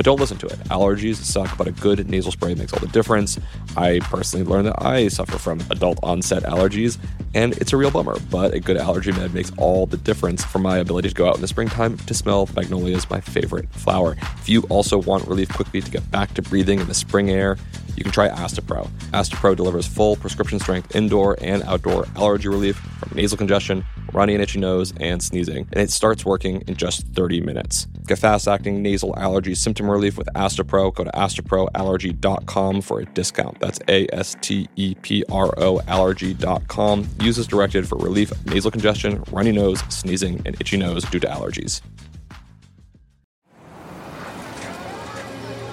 But 0.00 0.06
don't 0.06 0.18
listen 0.18 0.38
to 0.38 0.46
it. 0.46 0.58
Allergies 0.70 1.16
suck, 1.16 1.58
but 1.58 1.68
a 1.68 1.72
good 1.72 2.08
nasal 2.08 2.32
spray 2.32 2.54
makes 2.54 2.72
all 2.72 2.78
the 2.80 2.86
difference. 2.86 3.38
I 3.76 3.98
personally 4.04 4.46
learned 4.46 4.68
that 4.68 4.82
I 4.82 5.08
suffer 5.08 5.36
from 5.36 5.60
adult 5.68 5.98
onset 6.02 6.44
allergies, 6.44 6.96
and 7.34 7.52
it's 7.58 7.74
a 7.74 7.76
real 7.76 7.90
bummer, 7.90 8.16
but 8.30 8.54
a 8.54 8.60
good 8.60 8.78
allergy 8.78 9.12
med 9.12 9.34
makes 9.34 9.52
all 9.58 9.84
the 9.84 9.98
difference 9.98 10.42
for 10.42 10.58
my 10.58 10.78
ability 10.78 11.10
to 11.10 11.14
go 11.14 11.28
out 11.28 11.34
in 11.34 11.42
the 11.42 11.48
springtime 11.48 11.98
to 11.98 12.14
smell 12.14 12.48
magnolias, 12.56 13.10
my 13.10 13.20
favorite 13.20 13.70
flower. 13.74 14.16
If 14.38 14.48
you 14.48 14.62
also 14.70 14.96
want 14.96 15.28
relief 15.28 15.50
quickly 15.50 15.82
to 15.82 15.90
get 15.90 16.10
back 16.10 16.32
to 16.32 16.40
breathing 16.40 16.80
in 16.80 16.88
the 16.88 16.94
spring 16.94 17.28
air, 17.28 17.58
you 17.94 18.02
can 18.02 18.10
try 18.10 18.30
Astepro. 18.30 18.88
Astepro 19.12 19.54
delivers 19.54 19.86
full 19.86 20.16
prescription 20.16 20.58
strength 20.60 20.96
indoor 20.96 21.36
and 21.42 21.62
outdoor 21.64 22.06
allergy 22.16 22.48
relief 22.48 22.76
from 22.76 23.14
nasal 23.14 23.36
congestion, 23.36 23.84
runny 24.12 24.34
and 24.34 24.42
itchy 24.42 24.58
nose, 24.58 24.92
and 24.98 25.22
sneezing. 25.22 25.68
And 25.72 25.82
it 25.82 25.90
starts 25.90 26.24
working 26.24 26.62
in 26.62 26.76
just 26.76 27.06
30 27.08 27.40
minutes. 27.40 27.86
Get 28.06 28.18
fast 28.18 28.48
acting 28.48 28.82
nasal 28.82 29.16
allergy 29.18 29.54
symptom 29.54 29.90
relief 29.90 30.18
with 30.18 30.28
Astepro. 30.34 30.94
Go 30.94 31.04
to 31.04 31.10
asteproallergy.com 31.10 32.80
for 32.80 33.00
a 33.00 33.04
discount. 33.06 33.58
That's 33.60 33.78
A 33.88 34.06
S 34.12 34.36
T 34.40 34.68
E 34.76 34.94
P 34.96 35.24
R 35.30 35.52
O 35.58 35.80
allergy.com. 35.86 37.08
Use 37.20 37.38
as 37.38 37.46
directed 37.46 37.88
for 37.88 37.96
relief 37.98 38.30
of 38.32 38.46
nasal 38.46 38.70
congestion, 38.70 39.22
runny 39.30 39.52
nose, 39.52 39.80
sneezing, 39.88 40.42
and 40.44 40.60
itchy 40.60 40.76
nose 40.76 41.04
due 41.04 41.20
to 41.20 41.26
allergies. 41.26 41.80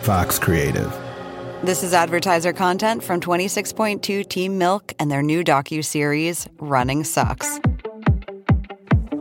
Fox 0.07 0.39
Creative. 0.39 0.89
This 1.63 1.83
is 1.83 1.93
advertiser 1.93 2.53
content 2.53 3.03
from 3.03 3.19
26.2 3.19 4.29
Team 4.29 4.57
Milk 4.57 4.93
and 4.99 5.11
their 5.11 5.23
new 5.23 5.43
docu-series 5.43 6.47
Running 6.59 7.03
Sucks. 7.03 7.59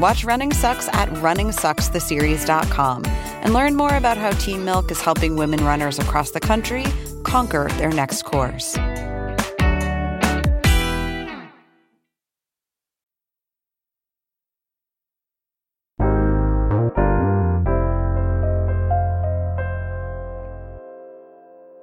Watch 0.00 0.24
Running 0.24 0.52
Sucks 0.52 0.88
at 0.88 1.08
runningsuckstheseries.com 1.08 3.06
and 3.06 3.52
learn 3.52 3.76
more 3.76 3.96
about 3.96 4.16
how 4.16 4.32
Team 4.32 4.64
Milk 4.64 4.90
is 4.90 5.00
helping 5.00 5.36
women 5.36 5.64
runners 5.64 6.00
across 6.00 6.32
the 6.32 6.40
country 6.40 6.84
conquer 7.22 7.68
their 7.78 7.90
next 7.90 8.24
course. 8.24 8.76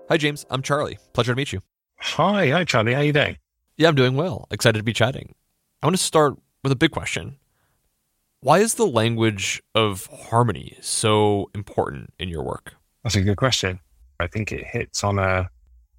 Hi, 0.10 0.18
James. 0.18 0.46
I'm 0.50 0.62
Charlie. 0.62 1.00
Pleasure 1.14 1.32
to 1.32 1.38
meet 1.38 1.54
you. 1.54 1.62
Hi, 1.98 2.50
hi, 2.50 2.66
Charlie. 2.66 2.94
How 2.94 3.00
are 3.00 3.04
you 3.06 3.14
doing? 3.14 3.38
Yeah, 3.78 3.88
I'm 3.88 3.96
doing 3.96 4.16
well. 4.16 4.46
Excited 4.52 4.78
to 4.80 4.84
be 4.84 4.92
chatting. 4.92 5.36
I 5.82 5.86
want 5.86 5.96
to 5.96 6.04
start 6.04 6.34
with 6.64 6.74
a 6.74 6.76
big 6.76 6.92
question. 6.92 7.38
Why 8.44 8.58
is 8.58 8.74
the 8.74 8.88
language 8.88 9.62
of 9.76 10.08
harmony 10.08 10.76
so 10.82 11.52
important 11.54 12.12
in 12.18 12.28
your 12.28 12.42
work? 12.42 12.74
That's 13.04 13.16
a 13.16 13.22
good 13.22 13.38
question. 13.38 13.80
I 14.20 14.26
think 14.26 14.52
it 14.52 14.66
hits 14.66 15.04
on 15.04 15.20
a 15.20 15.48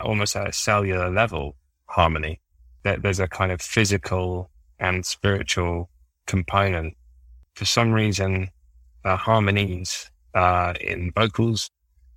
almost 0.00 0.34
at 0.34 0.48
a 0.48 0.52
cellular 0.52 1.08
level 1.08 1.54
harmony. 1.86 2.40
That 2.82 3.02
there's 3.02 3.20
a 3.20 3.28
kind 3.28 3.52
of 3.52 3.62
physical 3.62 4.50
and 4.80 5.06
spiritual 5.06 5.88
component. 6.26 6.96
For 7.54 7.64
some 7.64 7.92
reason, 7.92 8.48
uh, 9.04 9.16
harmonies 9.16 10.10
uh, 10.34 10.74
in 10.80 11.12
vocals 11.14 11.70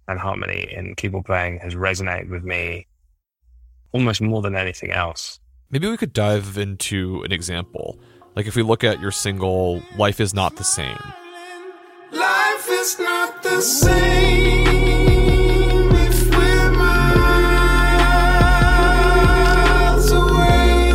and 0.08 0.20
harmony 0.20 0.74
in 0.76 0.96
keyboard 0.96 1.26
playing 1.26 1.60
has 1.60 1.76
resonated 1.76 2.32
with 2.32 2.44
me 2.44 2.88
almost 3.92 4.22
more 4.22 4.42
than 4.42 4.56
anything 4.56 4.90
else. 4.90 5.40
Maybe 5.70 5.88
we 5.88 5.98
could 5.98 6.14
dive 6.14 6.58
into 6.58 7.22
an 7.22 7.32
example. 7.32 8.00
Like 8.36 8.48
if 8.48 8.56
we 8.58 8.64
look 8.64 8.84
at 8.84 9.00
your 9.00 9.12
single 9.12 9.82
Life 9.98 10.20
is 10.20 10.34
Not 10.34 10.58
the 10.58 10.66
Same. 10.66 10.98
Life 12.12 12.68
is 12.70 13.00
not 13.00 13.42
the 13.42 13.62
same 13.62 14.66
if 15.96 16.30
we're 16.36 16.72
miles 16.72 17.32
away. 20.12 20.92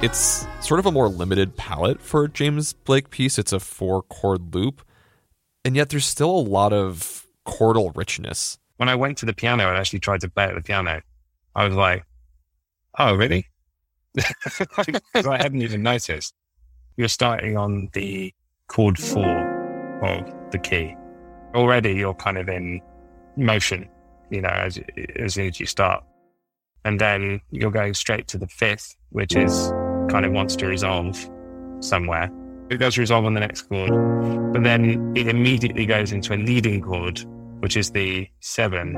It's 0.00 0.46
sort 0.60 0.78
of 0.78 0.86
a 0.86 0.92
more 0.92 1.08
limited 1.08 1.56
palette 1.56 2.00
for 2.00 2.22
a 2.24 2.28
James 2.28 2.72
Blake 2.72 3.10
piece. 3.10 3.36
It's 3.36 3.52
a 3.52 3.58
four 3.58 4.02
chord 4.02 4.54
loop. 4.54 4.82
And 5.64 5.74
yet 5.74 5.88
there's 5.88 6.06
still 6.06 6.30
a 6.30 6.38
lot 6.38 6.72
of 6.72 7.26
chordal 7.46 7.96
richness. 7.96 8.58
When 8.76 8.88
I 8.88 8.94
went 8.94 9.18
to 9.18 9.26
the 9.26 9.34
piano 9.34 9.68
and 9.68 9.76
actually 9.76 9.98
tried 9.98 10.20
to 10.20 10.28
play 10.28 10.44
at 10.44 10.54
the 10.54 10.62
piano, 10.62 11.00
I 11.56 11.66
was 11.66 11.74
like, 11.74 12.04
oh, 12.98 13.14
really? 13.14 13.46
Because 15.14 15.26
I 15.26 15.36
hadn't 15.36 15.62
even 15.62 15.82
noticed. 15.82 16.34
You're 16.96 17.08
starting 17.08 17.56
on 17.56 17.90
the 17.92 18.32
chord 18.68 18.98
four 18.98 20.00
of 20.02 20.50
the 20.50 20.58
key. 20.58 20.96
Already 21.54 21.92
you're 21.92 22.14
kind 22.14 22.38
of 22.38 22.48
in 22.48 22.80
motion, 23.36 23.88
you 24.30 24.40
know, 24.40 24.48
as, 24.48 24.78
as 25.16 25.34
soon 25.34 25.48
as 25.48 25.60
you 25.60 25.66
start. 25.66 26.02
And 26.84 27.00
then 27.00 27.40
you're 27.50 27.70
going 27.70 27.94
straight 27.94 28.28
to 28.28 28.38
the 28.38 28.46
fifth, 28.46 28.96
which 29.10 29.36
is 29.36 29.72
kind 30.08 30.24
of 30.24 30.32
wants 30.32 30.56
to 30.56 30.66
resolve 30.66 31.18
somewhere. 31.80 32.30
It 32.70 32.78
does 32.78 32.96
resolve 32.96 33.24
on 33.24 33.34
the 33.34 33.40
next 33.40 33.62
chord, 33.62 33.90
but 34.52 34.62
then 34.62 35.12
it 35.16 35.28
immediately 35.28 35.86
goes 35.86 36.12
into 36.12 36.34
a 36.34 36.36
leading 36.36 36.80
chord, 36.80 37.24
which 37.60 37.76
is 37.76 37.90
the 37.90 38.28
seven. 38.40 38.94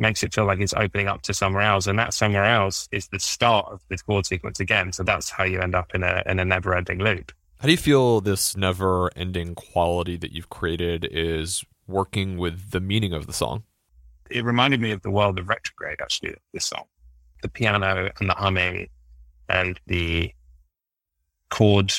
Makes 0.00 0.22
it 0.22 0.32
feel 0.32 0.46
like 0.46 0.60
it's 0.60 0.72
opening 0.72 1.08
up 1.08 1.20
to 1.22 1.34
somewhere 1.34 1.62
else, 1.62 1.86
and 1.86 1.98
that 1.98 2.14
somewhere 2.14 2.46
else 2.46 2.88
is 2.90 3.08
the 3.08 3.20
start 3.20 3.66
of 3.70 3.82
the 3.90 3.98
chord 3.98 4.24
sequence 4.24 4.58
again. 4.58 4.92
So 4.94 5.02
that's 5.02 5.28
how 5.28 5.44
you 5.44 5.60
end 5.60 5.74
up 5.74 5.94
in 5.94 6.02
a 6.02 6.22
in 6.24 6.40
a 6.40 6.44
never-ending 6.44 7.00
loop. 7.00 7.32
How 7.58 7.66
do 7.66 7.72
you 7.72 7.76
feel 7.76 8.22
this 8.22 8.56
never 8.56 9.10
ending 9.14 9.54
quality 9.54 10.16
that 10.16 10.32
you've 10.32 10.48
created 10.48 11.06
is 11.10 11.62
working 11.86 12.38
with 12.38 12.70
the 12.70 12.80
meaning 12.80 13.12
of 13.12 13.26
the 13.26 13.34
song? 13.34 13.64
It 14.30 14.42
reminded 14.42 14.80
me 14.80 14.90
of 14.92 15.02
the 15.02 15.10
world 15.10 15.38
of 15.38 15.50
retrograde. 15.50 16.00
Actually, 16.00 16.34
this 16.54 16.64
song, 16.64 16.84
the 17.42 17.48
piano 17.50 18.10
and 18.18 18.30
the 18.30 18.34
humming, 18.34 18.88
and 19.50 19.78
the 19.86 20.32
chord 21.50 21.92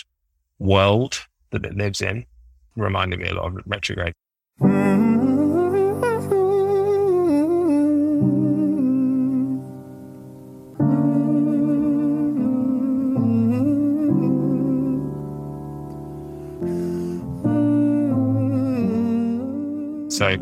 world 0.57 1.27
that 1.51 1.65
it 1.65 1.75
lives 1.77 2.01
in, 2.01 2.25
reminded 2.75 3.19
me 3.19 3.27
a 3.29 3.35
lot 3.35 3.45
of 3.55 3.61
retrograde. 3.67 4.13
So 20.21 20.38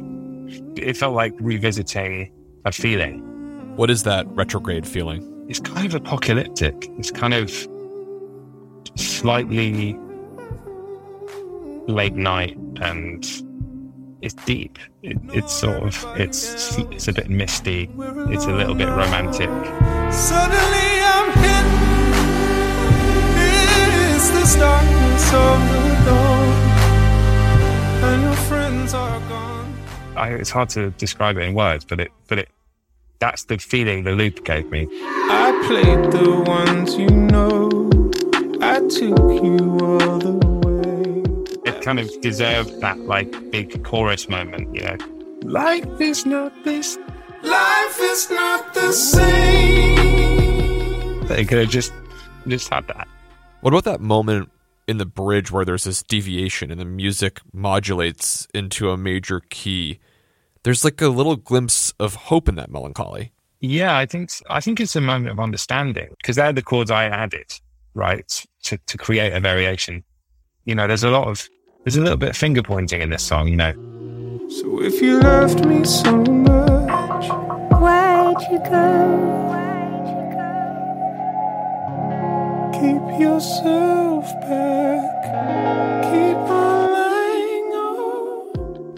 it 0.76 0.98
felt 0.98 1.15
like 1.15 1.34
revisiting 1.39 2.34
a 2.65 2.72
feeling. 2.74 3.22
What 3.78 3.89
is 3.89 4.04
that 4.04 4.28
retrograde 4.28 4.86
feeling? 4.86 5.24
It's 5.48 5.62
kind 5.62 5.86
of 5.86 5.96
apocalyptic. 5.96 6.89
It's 6.98 7.12
kind 7.12 7.34
of 7.34 7.50
slightly 8.98 9.98
late 11.88 12.15
night 12.15 12.58
and 12.82 13.24
it's 14.22 14.34
deep. 14.44 14.80
It, 15.02 15.18
it's 15.30 15.54
sort 15.54 15.82
of 15.82 16.06
it's 16.20 16.78
it's 16.78 17.08
a 17.08 17.13
bit 17.13 17.30
misty. 17.30 17.89
It's 18.34 18.44
a 18.44 18.52
little 18.52 18.76
bit 18.76 18.89
romantic. 18.89 19.48
Suddenly 20.12 20.89
I'm 21.08 21.32
hit. 21.39 21.65
It's 24.12 24.28
the 24.28 24.60
darkness 24.60 25.34
of 25.34 25.60
the 25.72 25.80
dawn, 26.04 26.50
and 28.04 28.24
your 28.24 28.36
friends 28.50 28.94
are 28.94 29.20
gone. 29.30 29.59
I, 30.20 30.34
it's 30.34 30.50
hard 30.50 30.68
to 30.70 30.92
describe 30.92 31.38
it 31.38 31.44
in 31.44 31.54
words, 31.54 31.86
but 31.86 32.02
it 32.02 32.12
but 32.28 32.40
it 32.40 32.50
that's 33.20 33.46
the 33.46 33.58
feeling 33.58 34.04
the 34.04 34.12
loop 34.12 34.44
gave 34.44 34.70
me. 34.70 34.86
I 34.92 35.64
played 35.66 36.12
the 36.12 36.42
ones 36.46 36.96
you 36.98 37.08
know. 37.08 37.70
I 38.62 38.80
took 38.82 39.18
you 39.42 39.78
all 39.80 40.20
the 40.20 40.34
way. 40.66 41.24
It 41.72 41.82
kind 41.82 42.00
of 42.00 42.10
deserved 42.20 42.82
that 42.82 43.00
like 43.00 43.32
big 43.52 43.82
chorus 43.86 44.28
moment, 44.28 44.76
you 44.76 44.84
know. 44.84 44.98
Life 45.44 46.02
is 46.02 46.26
not 46.26 46.52
this. 46.66 46.98
Life 47.42 48.00
is 48.02 48.30
not 48.30 48.74
the 48.74 48.92
same. 48.92 49.96
They 51.28 51.46
could 51.46 51.60
have 51.60 51.70
just 51.70 51.94
just 52.46 52.68
had 52.70 52.86
that. 52.88 53.08
What 53.62 53.74
about 53.74 53.86
that 53.86 54.02
moment 54.02 54.50
in 54.86 54.98
the 54.98 55.06
bridge 55.06 55.50
where 55.50 55.64
there's 55.64 55.86
this 55.86 56.04
deviation 56.04 56.72
and 56.72 56.82
the 56.82 56.86
music 56.86 57.40
modulates 57.54 58.50
into 58.54 58.90
a 58.90 58.98
major 58.98 59.40
key? 59.50 60.00
There's 60.63 60.84
like 60.84 61.02
a 61.02 61.08
little 61.08 61.36
glimpse 61.38 61.93
of 62.00 62.15
hope 62.15 62.50
in 62.50 62.56
that 62.56 62.69
melancholy. 62.72 63.32
Yeah, 63.62 63.98
I 63.98 64.06
think 64.06 64.30
I 64.50 64.60
think 64.62 64.80
it's 64.80 64.95
a 64.95 65.02
moment 65.02 65.32
of 65.32 65.39
understanding 65.39 66.10
because 66.17 66.36
they're 66.38 66.54
the 66.54 66.62
chords 66.62 66.91
I 66.91 67.06
added, 67.06 67.52
right, 67.93 68.45
to 68.63 68.78
to 68.78 68.98
create 68.98 69.34
a 69.34 69.39
variation. 69.39 70.04
You 70.65 70.76
know, 70.76 70.88
there's 70.88 71.04
a 71.04 71.10
lot 71.10 71.28
of 71.28 71.48
there's 71.84 71.98
a 71.98 72.02
little 72.02 72.17
bit 72.17 72.30
of 72.30 72.38
finger 72.38 72.62
pointing 72.63 73.02
in 73.02 73.10
this 73.10 73.24
song. 73.24 73.48
You 73.48 73.56
know, 73.58 73.74
So 74.50 74.82
if 74.82 75.02
you 75.02 75.19
loved 75.19 75.65
me 75.65 75.84
so 75.84 76.15
much, 76.24 77.30
Why'd 77.82 78.41
you 78.52 78.60
go? 78.60 79.36
keep 82.80 83.19
yourself 83.19 84.26
back. 84.41 85.24
Keep 86.06 86.38
on. 86.50 86.79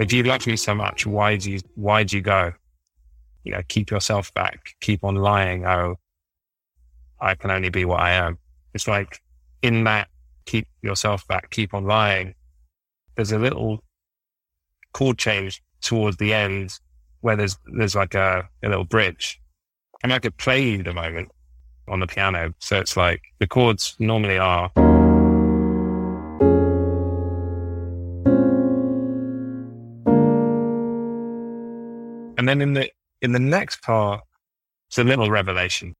If 0.01 0.11
you 0.11 0.23
loved 0.23 0.47
me 0.47 0.55
so 0.55 0.73
much, 0.73 1.05
why 1.05 1.37
do 1.37 1.51
you 1.51 1.59
why 1.75 2.03
do 2.03 2.15
you 2.17 2.21
go? 2.21 2.53
You 3.43 3.53
know, 3.53 3.61
keep 3.67 3.91
yourself 3.91 4.33
back. 4.33 4.75
Keep 4.81 5.03
on 5.03 5.15
lying. 5.15 5.65
Oh, 5.65 5.95
I 7.19 7.35
can 7.35 7.51
only 7.51 7.69
be 7.69 7.85
what 7.85 7.99
I 7.99 8.11
am. 8.11 8.37
It's 8.73 8.87
like 8.87 9.21
in 9.61 9.83
that 9.83 10.07
keep 10.45 10.67
yourself 10.81 11.27
back, 11.27 11.49
keep 11.51 11.73
on 11.73 11.85
lying. 11.85 12.33
There's 13.15 13.31
a 13.31 13.39
little 13.39 13.83
chord 14.93 15.17
change 15.17 15.61
towards 15.81 16.17
the 16.17 16.33
end 16.33 16.79
where 17.21 17.35
there's 17.35 17.57
there's 17.77 17.95
like 17.95 18.15
a, 18.15 18.47
a 18.63 18.69
little 18.69 18.85
bridge. 18.85 19.39
I 20.03 20.07
mean, 20.07 20.15
I 20.15 20.19
could 20.19 20.37
play 20.37 20.63
you 20.63 20.83
the 20.83 20.93
moment 20.93 21.29
on 21.87 21.99
the 21.99 22.07
piano. 22.07 22.53
So 22.59 22.79
it's 22.79 22.97
like 22.97 23.21
the 23.39 23.47
chords 23.47 23.95
normally 23.99 24.39
are 24.39 24.71
And 32.41 32.49
then 32.49 32.59
in 32.59 32.73
the 32.73 32.89
in 33.21 33.33
the 33.33 33.39
next 33.39 33.83
part, 33.83 34.21
it's 34.87 34.97
a 34.97 35.03
little 35.03 35.29
revelation. 35.29 35.93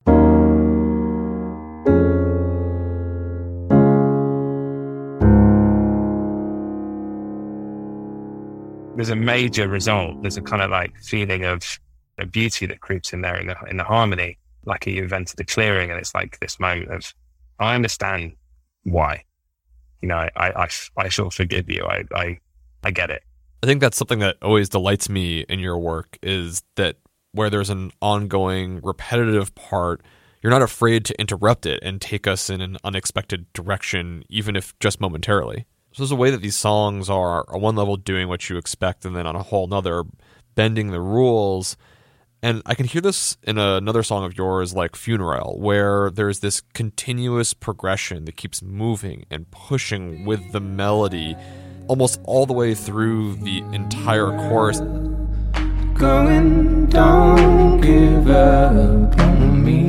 There's 8.96 9.12
a 9.12 9.16
major 9.16 9.68
result. 9.68 10.24
There's 10.24 10.38
a 10.38 10.42
kind 10.42 10.64
of 10.64 10.72
like 10.72 10.98
feeling 10.98 11.46
of 11.46 11.80
a 12.18 12.26
beauty 12.26 12.66
that 12.66 12.82
creeps 12.82 13.14
in 13.14 13.22
there 13.22 13.36
in 13.36 13.46
the 13.46 13.56
in 13.70 13.78
the 13.78 13.84
harmony, 13.84 14.40
like 14.66 14.88
you've 14.88 15.14
entered 15.14 15.38
the 15.38 15.46
clearing, 15.46 15.92
and 15.92 16.00
it's 16.00 16.16
like 16.16 16.40
this 16.40 16.60
moment 16.60 16.90
of, 16.90 17.14
I 17.60 17.76
understand 17.76 18.36
why. 18.82 19.26
You 20.02 20.08
know, 20.08 20.18
I 20.18 20.32
I, 20.36 20.70
I 20.98 21.10
shall 21.10 21.30
forgive 21.30 21.70
you. 21.70 21.86
I 21.86 22.04
I 22.16 22.40
I 22.84 22.90
get 22.90 23.12
it. 23.12 23.22
I 23.64 23.68
think 23.68 23.80
that's 23.82 23.98
something 23.98 24.20
that 24.20 24.38
always 24.42 24.70
delights 24.70 25.08
me 25.08 25.42
in 25.42 25.60
your 25.60 25.78
work 25.78 26.18
is 26.24 26.64
that 26.78 26.98
where 27.32 27.50
there's 27.50 27.70
an 27.70 27.92
ongoing 28.02 28.82
repetitive 28.82 29.54
part, 29.54 30.02
you're 30.42 30.52
not 30.52 30.64
afraid 30.64 31.06
to 31.06 31.22
interrupt 31.22 31.68
it 31.68 31.80
and 31.84 32.02
take 32.02 32.26
us 32.26 32.50
in 32.50 32.62
an 32.62 32.78
unexpected 32.84 33.46
direction, 33.54 34.24
even 34.30 34.56
if 34.56 34.78
just 34.80 35.00
momentarily. 35.00 35.66
So 35.94 36.04
there's 36.04 36.12
a 36.12 36.16
way 36.16 36.32
that 36.32 36.42
these 36.42 36.56
songs 36.56 37.10
are 37.10 37.46
on 37.50 37.62
one 37.62 37.76
level 37.76 37.98
doing 37.98 38.28
what 38.28 38.50
you 38.50 38.58
expect, 38.58 39.06
and 39.06 39.16
then 39.16 39.28
on 39.28 39.36
a 39.36 39.44
whole 39.44 39.68
nother 39.68 40.04
bending 40.56 40.92
the 40.92 41.02
rules. 41.02 41.78
And 42.42 42.64
I 42.66 42.74
can 42.74 42.88
hear 42.88 43.02
this 43.02 43.38
in 43.44 43.60
another 43.60 44.02
song 44.02 44.26
of 44.26 44.36
yours, 44.36 44.74
like 44.74 44.96
Funeral, 44.96 45.60
where 45.60 46.10
there's 46.10 46.40
this 46.40 46.62
continuous 46.74 47.54
progression 47.54 48.26
that 48.26 48.38
keeps 48.38 48.64
moving 48.64 49.26
and 49.30 49.52
pushing 49.52 50.26
with 50.26 50.52
the 50.52 50.60
melody 50.60 51.36
almost 51.88 52.20
all 52.24 52.46
the 52.46 52.54
way 52.54 52.74
through 52.74 53.36
the 53.38 53.60
entire 53.74 54.30
chorus. 54.50 54.80
Going, 55.94 56.88
don't 56.88 57.80
give 57.82 58.30
up 58.30 59.20
on 59.20 59.64
me. 59.64 59.82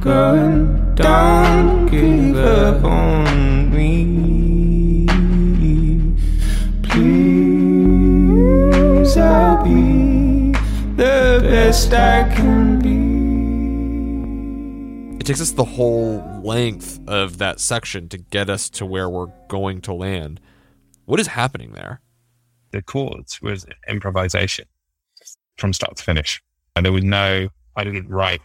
Going, 0.00 0.94
don't 0.94 1.86
give 1.86 2.36
up 2.36 2.84
on 2.84 3.70
me. 3.70 5.06
Please, 6.82 7.96
I'll 9.16 9.62
be 9.64 10.52
the 10.96 11.40
best 11.42 11.92
I 11.92 12.24
can 12.34 12.80
be. 12.80 13.12
It 15.20 15.26
takes 15.26 15.40
us 15.40 15.52
the 15.52 15.62
whole 15.64 16.31
length 16.44 17.00
of 17.06 17.38
that 17.38 17.60
section 17.60 18.08
to 18.10 18.18
get 18.18 18.50
us 18.50 18.68
to 18.70 18.86
where 18.86 19.08
we're 19.08 19.32
going 19.48 19.80
to 19.82 19.94
land. 19.94 20.40
What 21.04 21.20
is 21.20 21.28
happening 21.28 21.72
there? 21.72 22.00
the 22.72 22.82
chords 22.82 23.40
was 23.40 23.66
improvisation 23.88 24.64
from 25.58 25.72
start 25.72 25.96
to 25.96 26.02
finish. 26.02 26.42
And 26.74 26.84
there 26.84 26.92
was 26.92 27.04
no, 27.04 27.48
I 27.76 27.84
didn't 27.84 28.08
write, 28.08 28.40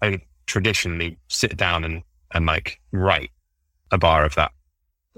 I 0.00 0.10
didn't 0.10 0.22
traditionally 0.46 1.18
sit 1.28 1.56
down 1.56 1.84
and, 1.84 2.02
and 2.32 2.46
like 2.46 2.80
write 2.92 3.30
a 3.90 3.98
bar 3.98 4.24
of 4.24 4.34
that, 4.36 4.52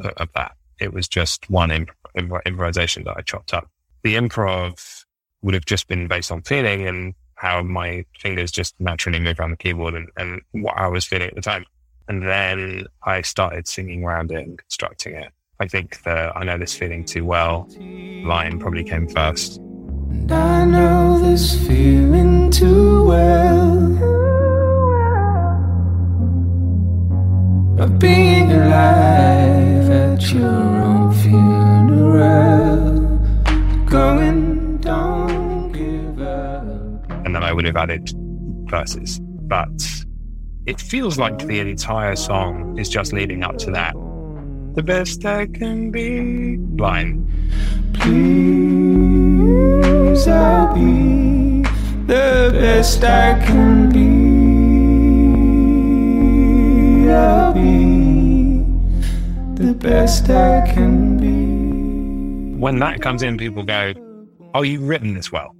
uh, 0.03 0.11
of 0.17 0.29
that. 0.35 0.53
it 0.81 0.93
was 0.93 1.07
just 1.07 1.49
one 1.51 1.71
imp- 1.71 1.91
imp- 2.15 2.47
improvisation 2.47 3.05
that 3.05 3.17
I 3.17 3.21
chopped 3.21 3.55
up. 3.55 3.71
The 4.03 4.15
improv 4.15 5.05
would 5.43 5.55
have 5.55 5.67
just 5.67 5.87
been 5.87 6.09
based 6.09 6.33
on 6.33 6.43
feeling 6.43 6.87
and 6.87 7.15
how 7.35 7.63
my 7.63 8.05
fingers 8.19 8.51
just 8.51 8.75
naturally 8.81 9.21
move 9.21 9.39
around 9.39 9.51
the 9.51 9.57
keyboard 9.57 9.95
and, 9.95 10.09
and 10.17 10.41
what 10.53 10.77
I 10.77 10.89
was 10.89 11.05
feeling 11.05 11.29
at 11.29 11.35
the 11.35 11.41
time. 11.41 11.65
And 12.09 12.23
then 12.23 12.87
I 13.03 13.21
started 13.21 13.69
singing 13.69 14.03
around 14.03 14.33
it 14.33 14.47
and 14.47 14.59
constructing 14.59 15.15
it. 15.15 15.31
I 15.61 15.67
think 15.67 16.03
that 16.05 16.35
I 16.37 16.45
know 16.45 16.57
this 16.57 16.75
feeling 16.75 17.05
too 17.05 17.25
well 17.25 17.69
line 17.79 18.59
probably 18.59 18.85
came 18.85 19.09
first. 19.09 19.59
And 19.59 20.33
I 20.33 20.65
know 20.65 21.21
this 21.21 21.55
feeling 21.67 22.51
too 22.51 23.05
well 23.05 23.99
of 27.79 27.99
being 27.99 28.51
alive 28.53 29.91
at 29.91 30.33
your 30.33 30.49
own 30.49 31.13
funeral. 31.15 33.19
Going, 33.87 34.79
don't 34.79 35.73
give 35.73 36.21
up. 36.23 37.11
and 37.27 37.35
then 37.35 37.43
I 37.43 37.53
would 37.53 37.67
have 37.67 37.77
added 37.77 38.11
verses. 38.71 39.19
But 39.21 39.69
it 40.69 40.79
feels 40.83 41.19
like 41.19 41.39
the 41.39 41.61
entire 41.61 42.15
song 42.15 42.79
is 42.79 42.91
just 42.91 43.15
leading 43.15 43.43
up 43.43 43.57
to 43.57 43.71
that. 43.71 43.95
The 44.75 44.83
best 44.83 45.25
I 45.25 45.47
can 45.47 45.91
be 45.91 46.59
line. 46.77 47.25
Please, 47.95 48.19
I'll 50.29 50.75
be 50.75 51.63
the 52.07 52.51
best 52.53 53.03
I 53.03 53.43
can 53.47 53.89
be. 53.89 54.29
I'll 57.11 57.55
be 57.55 58.63
the 59.55 59.73
best 59.73 60.29
I 60.29 60.71
can 60.71 61.17
be. 61.17 62.59
When 62.61 62.79
that 62.81 63.01
comes 63.01 63.23
in, 63.23 63.39
people 63.39 63.63
go, 63.63 63.95
"Oh, 64.53 64.61
you've 64.61 64.87
written 64.87 65.15
this 65.15 65.33
well." 65.33 65.57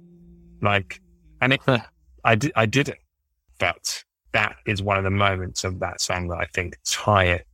Like, 0.61 1.01
and 1.41 1.53
it, 1.53 1.61
I 2.23 2.35
did, 2.35 2.51
I 2.55 2.67
didn't. 2.67 2.99
But 3.57 4.03
that 4.33 4.55
is 4.65 4.81
one 4.81 4.97
of 4.97 5.03
the 5.03 5.09
moments 5.09 5.63
of 5.63 5.79
that 5.79 6.01
song 6.01 6.27
that 6.29 6.37
I 6.37 6.45
think 6.53 6.77
tie 6.85 7.25
it, 7.25 7.47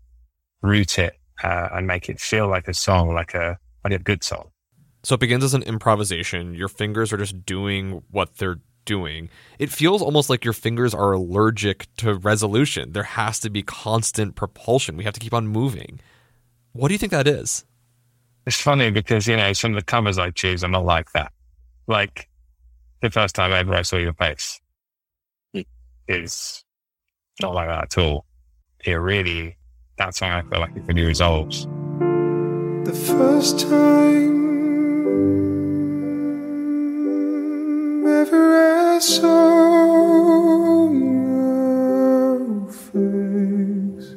root 0.61 0.99
it, 0.99 1.13
uh, 1.43 1.69
and 1.73 1.87
make 1.87 2.09
it 2.09 2.19
feel 2.19 2.47
like 2.47 2.67
a 2.67 2.73
song, 2.73 3.13
like 3.13 3.33
a 3.33 3.57
like 3.83 3.93
a 3.93 3.99
good 3.99 4.23
song. 4.23 4.49
So 5.03 5.15
it 5.15 5.19
begins 5.19 5.43
as 5.43 5.53
an 5.53 5.63
improvisation. 5.63 6.55
Your 6.55 6.67
fingers 6.67 7.13
are 7.13 7.17
just 7.17 7.45
doing 7.45 8.01
what 8.09 8.37
they're 8.37 8.59
doing. 8.85 9.29
It 9.59 9.71
feels 9.71 10.01
almost 10.01 10.29
like 10.29 10.43
your 10.43 10.53
fingers 10.53 10.93
are 10.93 11.13
allergic 11.13 11.87
to 11.97 12.15
resolution. 12.15 12.91
There 12.93 13.03
has 13.03 13.39
to 13.41 13.51
be 13.51 13.61
constant 13.61 14.35
propulsion. 14.35 14.97
We 14.97 15.03
have 15.03 15.13
to 15.13 15.19
keep 15.19 15.33
on 15.33 15.47
moving. 15.47 15.99
What 16.73 16.87
do 16.87 16.95
you 16.95 16.97
think 16.97 17.11
that 17.11 17.27
is? 17.27 17.65
It's 18.47 18.59
funny 18.59 18.91
because, 18.91 19.27
you 19.27 19.37
know, 19.37 19.53
some 19.53 19.71
of 19.71 19.75
the 19.77 19.85
covers 19.85 20.17
I 20.17 20.31
choose 20.31 20.63
are 20.63 20.67
not 20.67 20.85
like 20.85 21.11
that. 21.13 21.31
Like 21.87 22.27
the 23.01 23.11
first 23.11 23.35
time 23.35 23.53
ever 23.53 23.75
I 23.75 23.83
saw 23.83 23.97
your 23.97 24.13
face 24.13 24.59
is 26.07 26.64
not 27.41 27.53
like 27.53 27.67
that 27.67 27.83
at 27.83 27.97
all. 27.97 28.25
It 28.85 28.93
really, 28.93 29.57
that's 29.97 30.19
song 30.19 30.31
I 30.31 30.41
feel 30.43 30.59
like 30.59 30.75
it 30.75 30.83
really 30.87 31.03
resolves. 31.03 31.65
The 32.85 32.93
first 32.93 33.61
time 33.61 34.45
ever 38.05 38.95
I 38.95 38.99
saw 38.99 40.91
your 40.91 42.69
face, 42.69 44.15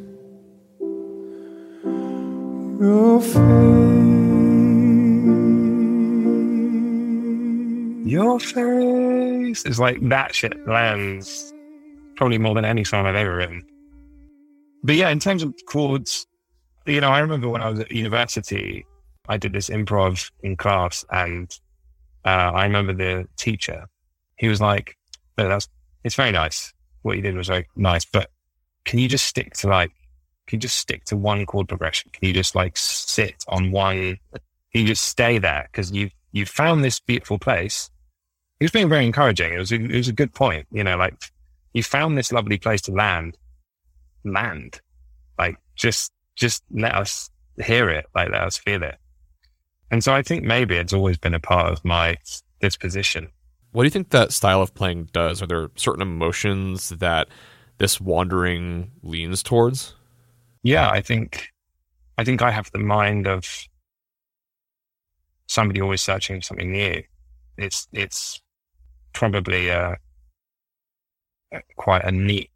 your 2.78 3.20
face. 3.20 3.58
Your 8.06 8.40
face 8.40 9.64
is 9.66 9.78
like 9.80 9.98
that 10.08 10.34
shit 10.34 10.66
lands 10.66 11.52
probably 12.18 12.36
more 12.36 12.54
than 12.54 12.64
any 12.64 12.82
song 12.82 13.06
I've 13.06 13.14
ever 13.14 13.36
written. 13.36 13.62
But 14.82 14.96
yeah, 14.96 15.08
in 15.10 15.20
terms 15.20 15.44
of 15.44 15.54
chords, 15.66 16.26
you 16.84 17.00
know, 17.00 17.10
I 17.10 17.20
remember 17.20 17.48
when 17.48 17.62
I 17.62 17.70
was 17.70 17.78
at 17.78 17.92
university, 17.92 18.84
I 19.28 19.36
did 19.36 19.52
this 19.52 19.70
improv 19.70 20.28
in 20.42 20.56
class 20.56 21.04
and 21.12 21.48
uh, 22.24 22.50
I 22.54 22.64
remember 22.64 22.92
the 22.92 23.28
teacher, 23.36 23.86
he 24.36 24.48
was 24.48 24.60
like, 24.60 24.96
no, 25.38 25.48
that's, 25.48 25.68
it's 26.02 26.16
very 26.16 26.32
nice. 26.32 26.72
What 27.02 27.16
you 27.16 27.22
did 27.22 27.36
was 27.36 27.46
very 27.46 27.68
nice, 27.76 28.04
but 28.04 28.30
can 28.84 28.98
you 28.98 29.08
just 29.08 29.28
stick 29.28 29.54
to 29.54 29.68
like, 29.68 29.92
can 30.48 30.56
you 30.56 30.62
just 30.62 30.78
stick 30.78 31.04
to 31.04 31.16
one 31.16 31.46
chord 31.46 31.68
progression? 31.68 32.10
Can 32.12 32.26
you 32.26 32.34
just 32.34 32.56
like 32.56 32.76
sit 32.76 33.44
on 33.46 33.70
one, 33.70 34.18
can 34.32 34.40
you 34.72 34.86
just 34.86 35.04
stay 35.04 35.38
there? 35.38 35.68
Cause 35.72 35.92
you, 35.92 36.10
you 36.32 36.46
found 36.46 36.82
this 36.82 36.98
beautiful 36.98 37.38
place. 37.38 37.90
He 38.58 38.64
was 38.64 38.72
being 38.72 38.88
very 38.88 39.06
encouraging. 39.06 39.52
It 39.52 39.58
was, 39.58 39.70
it 39.70 39.88
was 39.88 40.08
a 40.08 40.12
good 40.12 40.34
point. 40.34 40.66
You 40.72 40.82
know, 40.82 40.96
like 40.96 41.14
you 41.78 41.82
found 41.82 42.18
this 42.18 42.32
lovely 42.32 42.58
place 42.58 42.82
to 42.82 42.92
land, 42.92 43.38
land, 44.24 44.80
like 45.38 45.56
just, 45.76 46.12
just 46.36 46.62
let 46.70 46.94
us 46.94 47.30
hear 47.64 47.88
it, 47.88 48.04
like 48.14 48.30
let 48.30 48.42
us 48.42 48.58
feel 48.58 48.82
it. 48.82 48.96
And 49.90 50.04
so 50.04 50.12
I 50.12 50.22
think 50.22 50.44
maybe 50.44 50.76
it's 50.76 50.92
always 50.92 51.16
been 51.16 51.34
a 51.34 51.40
part 51.40 51.72
of 51.72 51.84
my 51.84 52.16
disposition. 52.60 53.28
What 53.72 53.84
do 53.84 53.86
you 53.86 53.90
think 53.90 54.10
that 54.10 54.32
style 54.32 54.60
of 54.60 54.74
playing 54.74 55.08
does? 55.12 55.40
Are 55.40 55.46
there 55.46 55.68
certain 55.76 56.02
emotions 56.02 56.90
that 56.90 57.28
this 57.78 58.00
wandering 58.00 58.90
leans 59.02 59.42
towards? 59.42 59.94
Yeah, 60.62 60.90
I 60.90 61.00
think, 61.00 61.48
I 62.18 62.24
think 62.24 62.42
I 62.42 62.50
have 62.50 62.70
the 62.72 62.78
mind 62.80 63.26
of 63.26 63.46
somebody 65.46 65.80
always 65.80 66.02
searching 66.02 66.40
for 66.40 66.42
something 66.42 66.72
new. 66.72 67.02
It's, 67.56 67.88
it's 67.92 68.42
probably 69.12 69.68
a, 69.68 69.92
a- 69.92 69.96
quite 71.76 72.04
a 72.04 72.12
neat, 72.12 72.50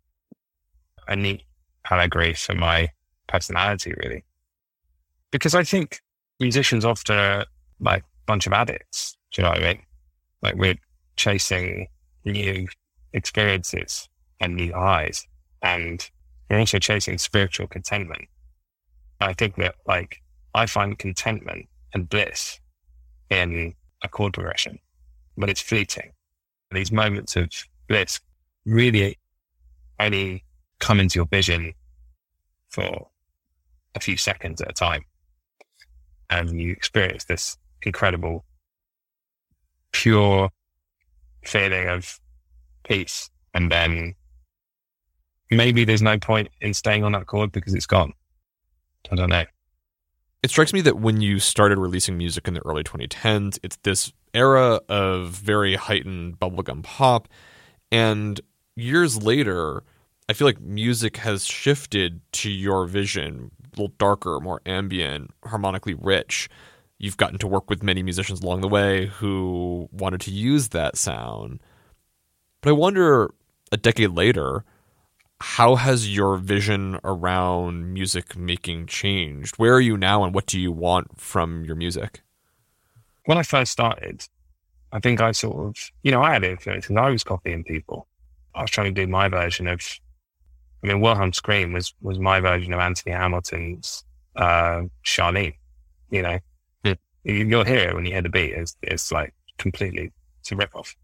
a 1.08 1.16
neat 1.16 1.42
allegory 1.90 2.34
for 2.34 2.54
my 2.54 2.88
personality, 3.26 3.94
really. 4.02 4.24
Because 5.30 5.54
I 5.54 5.64
think 5.64 6.00
musicians 6.40 6.84
often 6.84 7.16
are 7.16 7.46
like 7.80 8.02
a 8.02 8.26
bunch 8.26 8.46
of 8.46 8.52
addicts. 8.52 9.16
Do 9.32 9.42
you 9.42 9.44
know 9.44 9.50
what 9.50 9.62
I 9.62 9.72
mean? 9.72 9.82
Like 10.42 10.54
we're 10.56 10.78
chasing 11.16 11.88
new 12.24 12.66
experiences 13.12 14.08
and 14.40 14.56
new 14.56 14.72
highs, 14.72 15.26
and 15.62 16.08
we're 16.50 16.58
also 16.58 16.78
chasing 16.78 17.18
spiritual 17.18 17.66
contentment. 17.66 18.26
I 19.20 19.32
think 19.32 19.56
that 19.56 19.76
like 19.86 20.20
I 20.54 20.66
find 20.66 20.98
contentment 20.98 21.66
and 21.94 22.08
bliss 22.08 22.60
in 23.30 23.74
a 24.02 24.08
chord 24.08 24.34
progression, 24.34 24.78
but 25.36 25.48
it's 25.48 25.60
fleeting. 25.60 26.12
These 26.70 26.92
moments 26.92 27.36
of 27.36 27.50
bliss 27.88 28.20
really 28.64 29.18
only 29.98 30.44
come 30.78 31.00
into 31.00 31.18
your 31.18 31.26
vision 31.26 31.72
for 32.68 33.08
a 33.94 34.00
few 34.00 34.16
seconds 34.16 34.60
at 34.60 34.70
a 34.70 34.72
time. 34.72 35.04
And 36.30 36.60
you 36.60 36.72
experience 36.72 37.24
this 37.24 37.56
incredible, 37.82 38.44
pure 39.92 40.50
feeling 41.44 41.88
of 41.88 42.18
peace. 42.84 43.30
And 43.54 43.70
then 43.70 44.14
maybe 45.50 45.84
there's 45.84 46.02
no 46.02 46.18
point 46.18 46.48
in 46.60 46.72
staying 46.74 47.04
on 47.04 47.12
that 47.12 47.26
chord 47.26 47.52
because 47.52 47.74
it's 47.74 47.86
gone. 47.86 48.12
I 49.10 49.16
don't 49.16 49.28
know. 49.28 49.44
It 50.42 50.50
strikes 50.50 50.72
me 50.72 50.80
that 50.80 50.98
when 50.98 51.20
you 51.20 51.38
started 51.38 51.78
releasing 51.78 52.16
music 52.16 52.48
in 52.48 52.54
the 52.54 52.66
early 52.66 52.82
2010s, 52.82 53.58
it's 53.62 53.76
this 53.82 54.12
era 54.34 54.80
of 54.88 55.30
very 55.30 55.76
heightened 55.76 56.40
bubblegum 56.40 56.82
pop. 56.82 57.28
And 57.92 58.40
years 58.76 59.22
later, 59.22 59.82
I 60.28 60.32
feel 60.32 60.46
like 60.46 60.60
music 60.60 61.18
has 61.18 61.44
shifted 61.44 62.20
to 62.32 62.50
your 62.50 62.86
vision, 62.86 63.50
a 63.64 63.80
little 63.80 63.94
darker, 63.98 64.40
more 64.40 64.60
ambient, 64.64 65.30
harmonically 65.44 65.94
rich. 65.94 66.48
You've 66.98 67.16
gotten 67.16 67.38
to 67.38 67.48
work 67.48 67.68
with 67.68 67.82
many 67.82 68.02
musicians 68.02 68.40
along 68.40 68.60
the 68.60 68.68
way 68.68 69.06
who 69.06 69.88
wanted 69.92 70.20
to 70.22 70.30
use 70.30 70.68
that 70.68 70.96
sound. 70.96 71.60
But 72.60 72.70
I 72.70 72.72
wonder, 72.74 73.34
a 73.72 73.76
decade 73.76 74.10
later, 74.10 74.64
how 75.40 75.74
has 75.74 76.14
your 76.14 76.36
vision 76.36 77.00
around 77.02 77.92
music 77.92 78.36
making 78.36 78.86
changed? 78.86 79.56
Where 79.56 79.74
are 79.74 79.80
you 79.80 79.96
now 79.96 80.22
and 80.22 80.32
what 80.32 80.46
do 80.46 80.60
you 80.60 80.70
want 80.70 81.20
from 81.20 81.64
your 81.64 81.74
music? 81.74 82.22
When 83.24 83.36
I 83.36 83.42
first 83.42 83.72
started, 83.72 84.24
I 84.92 85.00
think 85.00 85.20
I 85.20 85.32
sort 85.32 85.66
of, 85.66 85.90
you 86.04 86.12
know, 86.12 86.22
I 86.22 86.34
had 86.34 86.44
influences. 86.44 86.96
I 86.96 87.10
was 87.10 87.24
copying 87.24 87.64
people. 87.64 88.06
I 88.54 88.62
was 88.62 88.70
trying 88.70 88.94
to 88.94 89.00
do 89.00 89.06
my 89.06 89.28
version 89.28 89.66
of. 89.66 89.80
I 90.82 90.88
mean, 90.88 91.00
Wilhelm 91.00 91.32
Scream 91.32 91.72
was 91.72 91.94
was 92.00 92.18
my 92.18 92.40
version 92.40 92.72
of 92.72 92.80
Anthony 92.80 93.14
Hamilton's 93.14 94.04
uh, 94.36 94.82
Charlene. 95.04 95.54
You 96.10 96.22
know, 96.22 96.38
yeah. 96.84 96.94
you'll 97.24 97.64
hear 97.64 97.90
it 97.90 97.94
when 97.94 98.04
you 98.04 98.12
hear 98.12 98.22
the 98.22 98.28
beat. 98.28 98.52
It's 98.52 98.76
it's 98.82 99.12
like 99.12 99.32
completely 99.58 100.12
it's 100.40 100.52
a 100.52 100.56
rip 100.56 100.74
off. 100.74 100.94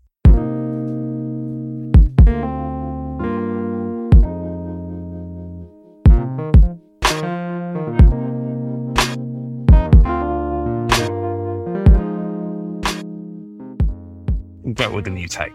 With 14.90 15.05
the 15.05 15.11
new 15.11 15.28
tape, 15.28 15.53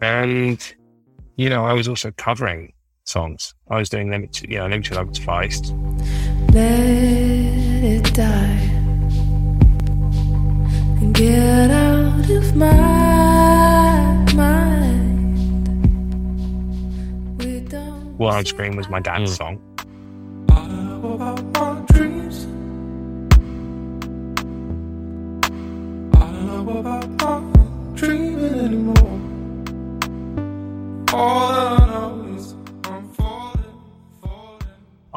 and 0.00 0.74
you 1.36 1.48
know, 1.48 1.64
I 1.64 1.72
was 1.72 1.88
also 1.88 2.12
covering 2.12 2.72
songs. 3.04 3.54
I 3.68 3.78
was 3.78 3.88
doing 3.88 4.10
limited, 4.10 4.50
you 4.50 4.58
know, 4.58 4.66
limited 4.66 4.94
love 4.94 5.08
Feist. 5.08 5.72
Let 6.52 6.64
it 7.84 8.14
die 8.14 8.70
and 11.00 11.14
get 11.14 11.70
out 11.70 12.30
of 12.30 12.56
my 12.56 14.24
mind. 14.34 15.38
We 17.38 17.60
don't 17.60 18.16
War 18.18 18.34
on 18.34 18.44
Screen 18.44 18.76
was 18.76 18.88
my 18.88 19.00
dad's 19.00 19.30
hmm. 19.30 19.36
song. 19.36 19.73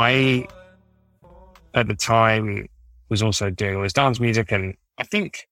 I, 0.07 0.47
at 1.73 1.87
the 1.87 1.95
time, 1.95 2.69
was 3.09 3.21
also 3.21 3.49
doing 3.49 3.75
all 3.75 3.83
this 3.83 3.91
dance 3.91 4.21
music, 4.21 4.53
and 4.53 4.75
I 4.97 5.03
think 5.03 5.47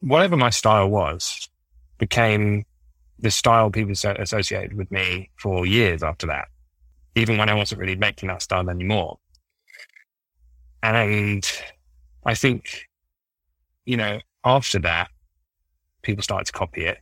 whatever 0.00 0.36
my 0.36 0.50
style 0.50 0.88
was 0.88 1.48
became 1.98 2.64
the 3.18 3.32
style 3.32 3.70
people 3.70 3.92
associated 3.92 4.74
with 4.74 4.90
me 4.92 5.30
for 5.36 5.66
years 5.66 6.04
after 6.04 6.28
that, 6.28 6.46
even 7.16 7.38
when 7.38 7.48
I 7.48 7.54
wasn't 7.54 7.80
really 7.80 7.96
making 7.96 8.28
that 8.28 8.42
style 8.42 8.70
anymore. 8.70 9.18
And 10.84 11.44
I 12.24 12.34
think, 12.36 12.88
you 13.84 13.96
know, 13.96 14.20
after 14.44 14.78
that, 14.78 15.08
people 16.02 16.22
started 16.22 16.44
to 16.46 16.52
copy 16.52 16.84
it, 16.84 16.98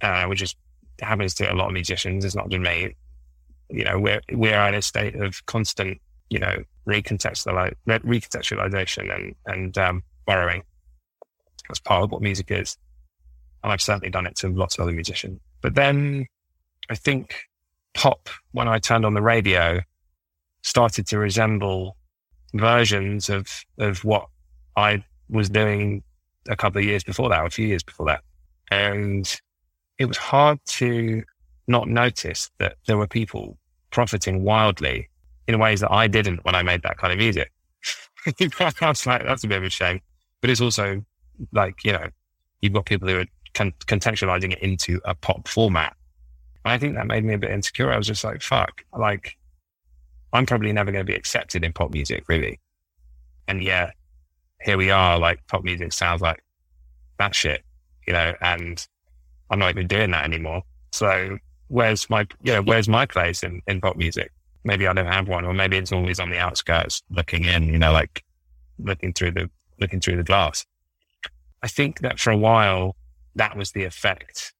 uh, 0.00 0.24
which 0.24 0.40
is 0.40 0.56
happens 1.02 1.34
to 1.34 1.52
a 1.52 1.54
lot 1.54 1.66
of 1.66 1.74
musicians. 1.74 2.24
It's 2.24 2.34
not 2.34 2.48
just 2.48 2.62
me 2.62 2.96
you 3.70 3.84
know, 3.84 3.98
we're 3.98 4.20
we're 4.32 4.68
in 4.68 4.74
a 4.74 4.82
state 4.82 5.14
of 5.16 5.44
constant, 5.46 6.00
you 6.28 6.38
know, 6.38 6.62
recontextualize, 6.86 7.74
recontextualization 7.86 9.14
and 9.14 9.34
and 9.46 9.78
um, 9.78 10.02
borrowing. 10.26 10.62
That's 11.68 11.80
part 11.80 12.04
of 12.04 12.10
what 12.10 12.22
music 12.22 12.50
is, 12.50 12.76
and 13.62 13.72
I've 13.72 13.82
certainly 13.82 14.10
done 14.10 14.26
it 14.26 14.36
to 14.36 14.48
lots 14.48 14.76
of 14.76 14.82
other 14.82 14.92
musicians. 14.92 15.40
But 15.62 15.74
then, 15.74 16.26
I 16.88 16.94
think 16.94 17.36
pop, 17.94 18.28
when 18.52 18.68
I 18.68 18.78
turned 18.78 19.04
on 19.04 19.14
the 19.14 19.22
radio, 19.22 19.80
started 20.62 21.06
to 21.08 21.18
resemble 21.18 21.96
versions 22.54 23.28
of 23.28 23.46
of 23.78 24.04
what 24.04 24.26
I 24.76 25.04
was 25.28 25.48
doing 25.48 26.02
a 26.48 26.56
couple 26.56 26.80
of 26.80 26.84
years 26.84 27.04
before 27.04 27.28
that, 27.28 27.46
a 27.46 27.50
few 27.50 27.66
years 27.66 27.82
before 27.82 28.06
that, 28.06 28.22
and 28.70 29.40
it 29.98 30.06
was 30.06 30.16
hard 30.16 30.58
to 30.66 31.22
not 31.68 31.88
notice 31.88 32.50
that 32.58 32.76
there 32.86 32.98
were 32.98 33.06
people 33.06 33.56
profiting 33.90 34.44
wildly 34.44 35.08
in 35.46 35.58
ways 35.58 35.80
that 35.80 35.92
I 35.92 36.06
didn't 36.06 36.44
when 36.44 36.54
I 36.54 36.62
made 36.62 36.82
that 36.82 36.98
kind 36.98 37.12
of 37.12 37.18
music. 37.18 37.50
that's 38.80 39.06
like, 39.06 39.22
that's 39.24 39.44
a 39.44 39.48
bit 39.48 39.58
of 39.58 39.64
a 39.64 39.70
shame, 39.70 40.00
but 40.40 40.50
it's 40.50 40.60
also 40.60 41.02
like, 41.52 41.84
you 41.84 41.92
know, 41.92 42.06
you've 42.60 42.72
got 42.72 42.86
people 42.86 43.08
who 43.08 43.20
are 43.20 43.26
con- 43.54 43.74
contextualizing 43.86 44.52
it 44.52 44.58
into 44.60 45.00
a 45.04 45.14
pop 45.14 45.48
format. 45.48 45.96
And 46.64 46.72
I 46.72 46.78
think 46.78 46.94
that 46.94 47.06
made 47.06 47.24
me 47.24 47.34
a 47.34 47.38
bit 47.38 47.50
insecure. 47.50 47.92
I 47.92 47.96
was 47.96 48.06
just 48.06 48.22
like, 48.22 48.42
fuck, 48.42 48.84
like 48.96 49.36
I'm 50.32 50.46
probably 50.46 50.72
never 50.72 50.92
going 50.92 51.04
to 51.04 51.10
be 51.10 51.16
accepted 51.16 51.64
in 51.64 51.72
pop 51.72 51.92
music, 51.92 52.24
really. 52.28 52.60
And 53.48 53.62
yeah, 53.62 53.90
here 54.62 54.76
we 54.76 54.90
are, 54.90 55.18
like 55.18 55.46
pop 55.46 55.64
music 55.64 55.92
sounds 55.92 56.20
like 56.20 56.42
that 57.18 57.34
shit, 57.34 57.62
you 58.06 58.12
know, 58.12 58.34
and 58.40 58.86
I'm 59.50 59.58
not 59.58 59.70
even 59.70 59.86
doing 59.86 60.10
that 60.12 60.24
anymore. 60.24 60.62
So 60.92 61.38
where's 61.70 62.10
my, 62.10 62.26
you 62.42 62.52
know, 62.52 62.62
where's 62.62 62.88
my 62.88 63.06
place 63.06 63.42
in, 63.42 63.62
in 63.66 63.80
pop 63.80 63.96
music? 63.96 64.32
Maybe 64.64 64.86
I 64.86 64.92
don't 64.92 65.06
have 65.06 65.28
one, 65.28 65.44
or 65.44 65.54
maybe 65.54 65.78
it's 65.78 65.92
always 65.92 66.18
on 66.18 66.30
the 66.30 66.38
outskirts 66.38 67.02
looking 67.10 67.44
in, 67.44 67.64
you 67.64 67.78
know, 67.78 67.92
like 67.92 68.24
looking 68.78 69.12
through 69.12 69.30
the, 69.30 69.48
looking 69.80 70.00
through 70.00 70.16
the 70.16 70.24
glass. 70.24 70.66
I 71.62 71.68
think 71.68 72.00
that 72.00 72.18
for 72.18 72.30
a 72.30 72.36
while, 72.36 72.96
that 73.36 73.56
was 73.56 73.70
the 73.70 73.84
effect 73.84 74.52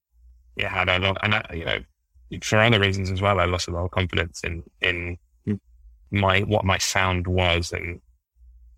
it 0.56 0.66
had. 0.66 0.88
And 0.88 1.34
I, 1.34 1.44
you 1.52 1.64
know, 1.64 1.78
for 2.42 2.60
other 2.60 2.78
reasons 2.78 3.10
as 3.10 3.20
well, 3.20 3.40
I 3.40 3.44
lost 3.44 3.66
a 3.66 3.72
lot 3.72 3.84
of 3.84 3.90
confidence 3.90 4.42
in, 4.44 4.62
in 4.80 5.18
hmm. 5.44 5.54
my, 6.12 6.40
what 6.40 6.64
my 6.64 6.78
sound 6.78 7.26
was 7.26 7.72
and 7.72 8.00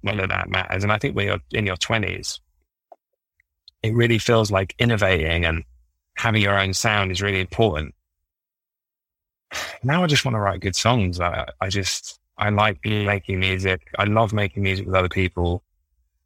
whether 0.01 0.27
that 0.27 0.49
matters. 0.49 0.85
And 0.85 0.93
I 0.93 0.99
think 0.99 1.15
when 1.15 1.27
you're 1.27 1.41
in 1.53 1.67
your 1.67 1.77
twenties, 1.77 2.41
it 3.83 3.95
really 3.95 4.19
feels 4.19 4.51
like 4.51 4.75
innovating 4.79 5.45
and 5.45 5.65
having 6.17 6.41
your 6.41 6.59
own 6.59 6.73
sound 6.73 7.13
is 7.13 7.21
really 7.21 7.41
important. 7.41 7.95
Now 9.83 10.05
I 10.05 10.07
just 10.07 10.25
want 10.25 10.35
to 10.35 10.41
write 10.41 10.61
good 10.61 10.77
songs. 10.77 11.21
I, 11.21 11.47
I 11.61 11.69
just, 11.69 12.19
I 12.39 12.49
like 12.51 12.79
making 12.85 13.41
music. 13.41 13.89
I 13.99 14.05
love 14.05 14.33
making 14.33 14.63
music 14.63 14.87
with 14.87 14.95
other 14.95 15.09
people. 15.09 15.63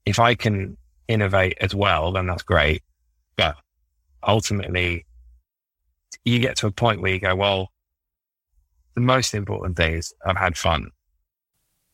If 0.05 0.19
I 0.19 0.35
can 0.35 0.77
innovate 1.09 1.59
as 1.61 1.75
well, 1.75 2.13
then 2.13 2.27
that's 2.27 2.43
great. 2.43 2.83
But 3.37 3.57
ultimately, 4.27 5.05
you 6.25 6.39
get 6.39 6.57
to 6.59 6.67
a 6.67 6.73
point 6.73 7.01
where 7.01 7.13
you 7.13 7.21
go, 7.21 7.35
well, 7.35 7.71
the 8.95 9.01
most 9.01 9.35
important 9.35 9.77
thing 9.77 9.95
is 9.95 10.15
I've 10.25 10.37
had 10.37 10.57
fun. 10.57 10.91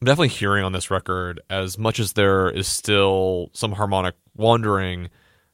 I'm 0.01 0.07
definitely 0.07 0.29
hearing 0.29 0.65
on 0.65 0.73
this 0.73 0.91
record, 0.91 1.41
as 1.49 1.79
much 1.79 2.01
as 2.01 2.15
there 2.15 2.51
is 2.51 2.67
still 2.67 3.51
some 3.53 3.73
harmonic 3.73 4.15
wandering, 4.35 5.11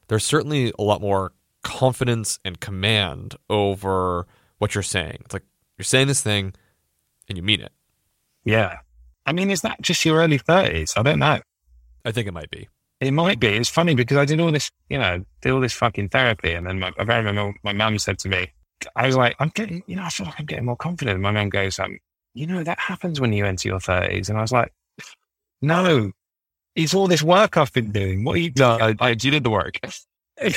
there's 0.07 0.25
certainly 0.25 0.73
a 0.79 0.83
lot 0.83 1.01
more 1.01 1.33
confidence 1.63 2.39
and 2.43 2.59
command 2.59 3.35
over 3.49 4.25
what 4.57 4.73
you're 4.73 4.83
saying. 4.83 5.17
It's 5.21 5.33
like 5.33 5.43
you're 5.79 5.85
saying 5.85 6.07
this 6.07 6.21
thing 6.21 6.53
and 7.29 7.37
you 7.37 7.43
mean 7.43 7.61
it. 7.61 7.71
Yeah. 8.43 8.79
I 9.25 9.31
mean, 9.31 9.49
is 9.49 9.61
that 9.61 9.81
just 9.81 10.03
your 10.03 10.17
early 10.17 10.37
30s? 10.37 10.97
I 10.97 11.03
don't 11.03 11.19
know. 11.19 11.39
I 12.03 12.11
think 12.11 12.27
it 12.27 12.33
might 12.33 12.49
be. 12.49 12.67
It 12.99 13.11
might 13.11 13.39
be. 13.39 13.47
It's 13.47 13.69
funny 13.69 13.95
because 13.95 14.17
I 14.17 14.25
did 14.25 14.41
all 14.41 14.51
this, 14.51 14.71
you 14.89 14.97
know, 14.97 15.23
did 15.41 15.51
all 15.51 15.61
this 15.61 15.73
fucking 15.73 16.09
therapy. 16.09 16.51
And 16.51 16.67
then 16.67 16.79
my, 16.79 16.91
I 16.97 17.03
remember 17.03 17.53
my 17.63 17.71
mum 17.71 17.97
said 17.97 18.19
to 18.19 18.29
me, 18.29 18.51
I 18.95 19.07
was 19.07 19.15
like, 19.15 19.35
I'm 19.39 19.49
getting, 19.49 19.83
you 19.87 19.95
know, 19.95 20.03
I 20.03 20.09
feel 20.09 20.25
like 20.25 20.35
I'm 20.37 20.45
getting 20.45 20.65
more 20.65 20.75
confident. 20.75 21.15
And 21.15 21.23
my 21.23 21.31
mum 21.31 21.49
goes, 21.49 21.79
um, 21.79 21.97
you 22.33 22.45
know, 22.45 22.61
that 22.63 22.79
happens 22.79 23.21
when 23.21 23.31
you 23.31 23.45
enter 23.45 23.69
your 23.69 23.79
30s. 23.79 24.27
And 24.27 24.37
I 24.37 24.41
was 24.41 24.51
like, 24.51 24.73
no, 25.61 26.11
it's 26.75 26.93
all 26.93 27.07
this 27.07 27.23
work 27.23 27.55
I've 27.55 27.71
been 27.71 27.91
doing. 27.91 28.25
What 28.25 28.35
are 28.35 28.39
you 28.39 28.51
No, 28.57 28.77
I, 28.81 28.95
I, 28.99 29.09
you 29.11 29.31
did 29.31 29.43
the 29.45 29.49
work. 29.49 29.79
you 30.41 30.51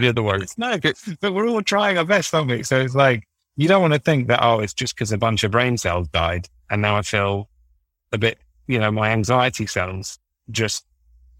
did 0.00 0.14
the 0.14 0.22
work. 0.22 0.42
It's 0.42 0.56
no, 0.56 0.78
good. 0.78 0.96
but 1.20 1.34
we're 1.34 1.48
all 1.48 1.62
trying 1.62 1.98
our 1.98 2.04
best, 2.06 2.34
aren't 2.34 2.48
we? 2.48 2.62
So 2.62 2.80
it's 2.80 2.94
like, 2.94 3.24
you 3.56 3.68
don't 3.68 3.82
want 3.82 3.94
to 3.94 4.00
think 4.00 4.28
that, 4.28 4.42
oh, 4.42 4.60
it's 4.60 4.74
just 4.74 4.94
because 4.94 5.12
a 5.12 5.18
bunch 5.18 5.44
of 5.44 5.50
brain 5.50 5.76
cells 5.76 6.08
died. 6.08 6.48
And 6.70 6.82
now 6.82 6.96
I 6.96 7.02
feel 7.02 7.48
a 8.12 8.18
bit, 8.18 8.38
you 8.66 8.78
know, 8.78 8.90
my 8.90 9.10
anxiety 9.10 9.66
cells 9.66 10.18
just 10.50 10.86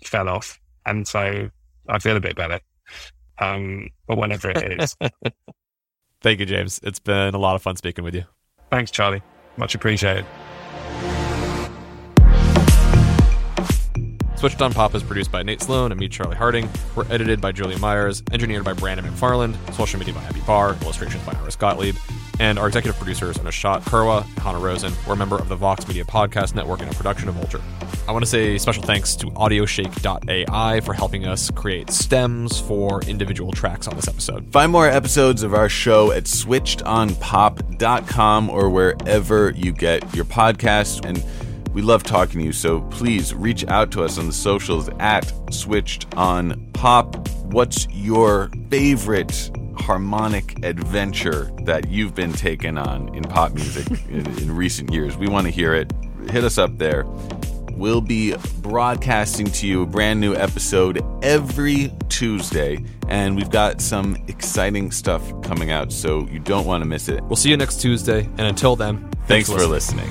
fell 0.04 0.28
off. 0.28 0.60
And 0.84 1.06
so 1.06 1.50
I 1.88 1.98
feel 1.98 2.16
a 2.16 2.20
bit 2.20 2.36
better. 2.36 2.60
Um, 3.38 3.88
but 4.06 4.18
whenever 4.18 4.50
it 4.50 4.80
is. 4.80 4.96
Thank 6.22 6.40
you, 6.40 6.46
James. 6.46 6.80
It's 6.82 7.00
been 7.00 7.34
a 7.34 7.38
lot 7.38 7.56
of 7.56 7.62
fun 7.62 7.76
speaking 7.76 8.04
with 8.04 8.14
you. 8.14 8.24
Thanks, 8.70 8.90
Charlie. 8.90 9.22
Much 9.56 9.74
appreciated. 9.74 10.24
Switched 14.42 14.60
on 14.60 14.72
Pop 14.72 14.92
is 14.96 15.04
produced 15.04 15.30
by 15.30 15.44
Nate 15.44 15.62
Sloan 15.62 15.92
and 15.92 16.00
me, 16.00 16.08
Charlie 16.08 16.34
Harding. 16.34 16.68
We're 16.96 17.06
edited 17.12 17.40
by 17.40 17.52
Julia 17.52 17.78
Myers, 17.78 18.24
engineered 18.32 18.64
by 18.64 18.72
Brandon 18.72 19.06
McFarland, 19.06 19.54
social 19.72 20.00
media 20.00 20.14
by 20.14 20.24
Abby 20.24 20.40
Barr, 20.40 20.76
illustrations 20.82 21.24
by 21.24 21.32
Iris 21.34 21.54
Gottlieb, 21.54 21.94
and 22.40 22.58
our 22.58 22.66
executive 22.66 22.98
producers 22.98 23.38
are 23.38 23.42
Nishat 23.42 23.82
Kurwa 23.82 24.24
and 24.24 24.38
Hannah 24.40 24.58
Rosen. 24.58 24.92
We're 25.06 25.12
a 25.12 25.16
member 25.16 25.38
of 25.38 25.48
the 25.48 25.54
Vox 25.54 25.86
Media 25.86 26.04
Podcast 26.04 26.56
Network 26.56 26.80
and 26.80 26.90
a 26.90 26.94
production 26.94 27.28
of 27.28 27.36
Vulture. 27.36 27.60
I 28.08 28.12
want 28.12 28.24
to 28.24 28.28
say 28.28 28.58
special 28.58 28.82
thanks 28.82 29.14
to 29.14 29.26
Audioshake.ai 29.26 30.80
for 30.80 30.92
helping 30.92 31.24
us 31.24 31.48
create 31.52 31.90
stems 31.90 32.58
for 32.58 33.00
individual 33.04 33.52
tracks 33.52 33.86
on 33.86 33.94
this 33.94 34.08
episode. 34.08 34.50
Find 34.50 34.72
more 34.72 34.88
episodes 34.88 35.44
of 35.44 35.54
our 35.54 35.68
show 35.68 36.10
at 36.10 36.24
switchedonpop.com 36.24 38.50
or 38.50 38.70
wherever 38.70 39.50
you 39.50 39.70
get 39.70 40.16
your 40.16 40.24
podcasts. 40.24 41.06
And 41.06 41.22
we 41.72 41.80
love 41.82 42.02
talking 42.02 42.40
to 42.40 42.46
you, 42.46 42.52
so 42.52 42.82
please 42.82 43.34
reach 43.34 43.66
out 43.66 43.90
to 43.92 44.04
us 44.04 44.18
on 44.18 44.26
the 44.26 44.32
socials 44.32 44.90
at 44.98 45.32
Switched 45.52 46.06
on 46.16 46.70
Pop. 46.74 47.28
What's 47.44 47.88
your 47.90 48.50
favorite 48.70 49.50
harmonic 49.78 50.62
adventure 50.64 51.50
that 51.64 51.88
you've 51.88 52.14
been 52.14 52.32
taken 52.32 52.76
on 52.76 53.14
in 53.14 53.24
pop 53.24 53.54
music 53.54 53.86
in, 54.08 54.26
in 54.38 54.54
recent 54.54 54.92
years? 54.92 55.16
We 55.16 55.28
want 55.28 55.46
to 55.46 55.50
hear 55.50 55.74
it. 55.74 55.92
Hit 56.30 56.44
us 56.44 56.58
up 56.58 56.76
there. 56.78 57.04
We'll 57.72 58.02
be 58.02 58.34
broadcasting 58.58 59.46
to 59.46 59.66
you 59.66 59.82
a 59.82 59.86
brand 59.86 60.20
new 60.20 60.34
episode 60.34 61.02
every 61.22 61.90
Tuesday, 62.10 62.84
and 63.08 63.34
we've 63.34 63.50
got 63.50 63.80
some 63.80 64.16
exciting 64.28 64.90
stuff 64.90 65.22
coming 65.42 65.70
out, 65.70 65.90
so 65.90 66.28
you 66.28 66.38
don't 66.38 66.66
want 66.66 66.82
to 66.82 66.86
miss 66.86 67.08
it. 67.08 67.24
We'll 67.24 67.36
see 67.36 67.48
you 67.48 67.56
next 67.56 67.80
Tuesday, 67.80 68.24
and 68.24 68.42
until 68.42 68.76
then, 68.76 69.10
Thanks, 69.26 69.50
for 69.50 69.66
listening. 69.66 70.10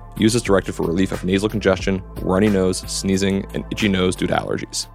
Use 0.17 0.35
as 0.35 0.41
directed 0.41 0.75
for 0.75 0.85
relief 0.85 1.11
of 1.11 1.23
nasal 1.23 1.49
congestion, 1.49 2.01
runny 2.21 2.49
nose, 2.49 2.79
sneezing, 2.91 3.45
and 3.53 3.63
itchy 3.71 3.87
nose 3.87 4.15
due 4.15 4.27
to 4.27 4.33
allergies. 4.33 4.87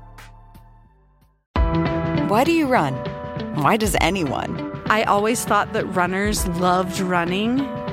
Why 2.28 2.44
do 2.44 2.52
you 2.52 2.66
run? 2.66 2.94
Why 3.54 3.76
does 3.76 3.96
anyone? 4.00 4.72
I 4.86 5.02
always 5.04 5.44
thought 5.44 5.72
that 5.72 5.84
runners 5.86 6.46
loved 6.48 7.00
running, 7.00 7.58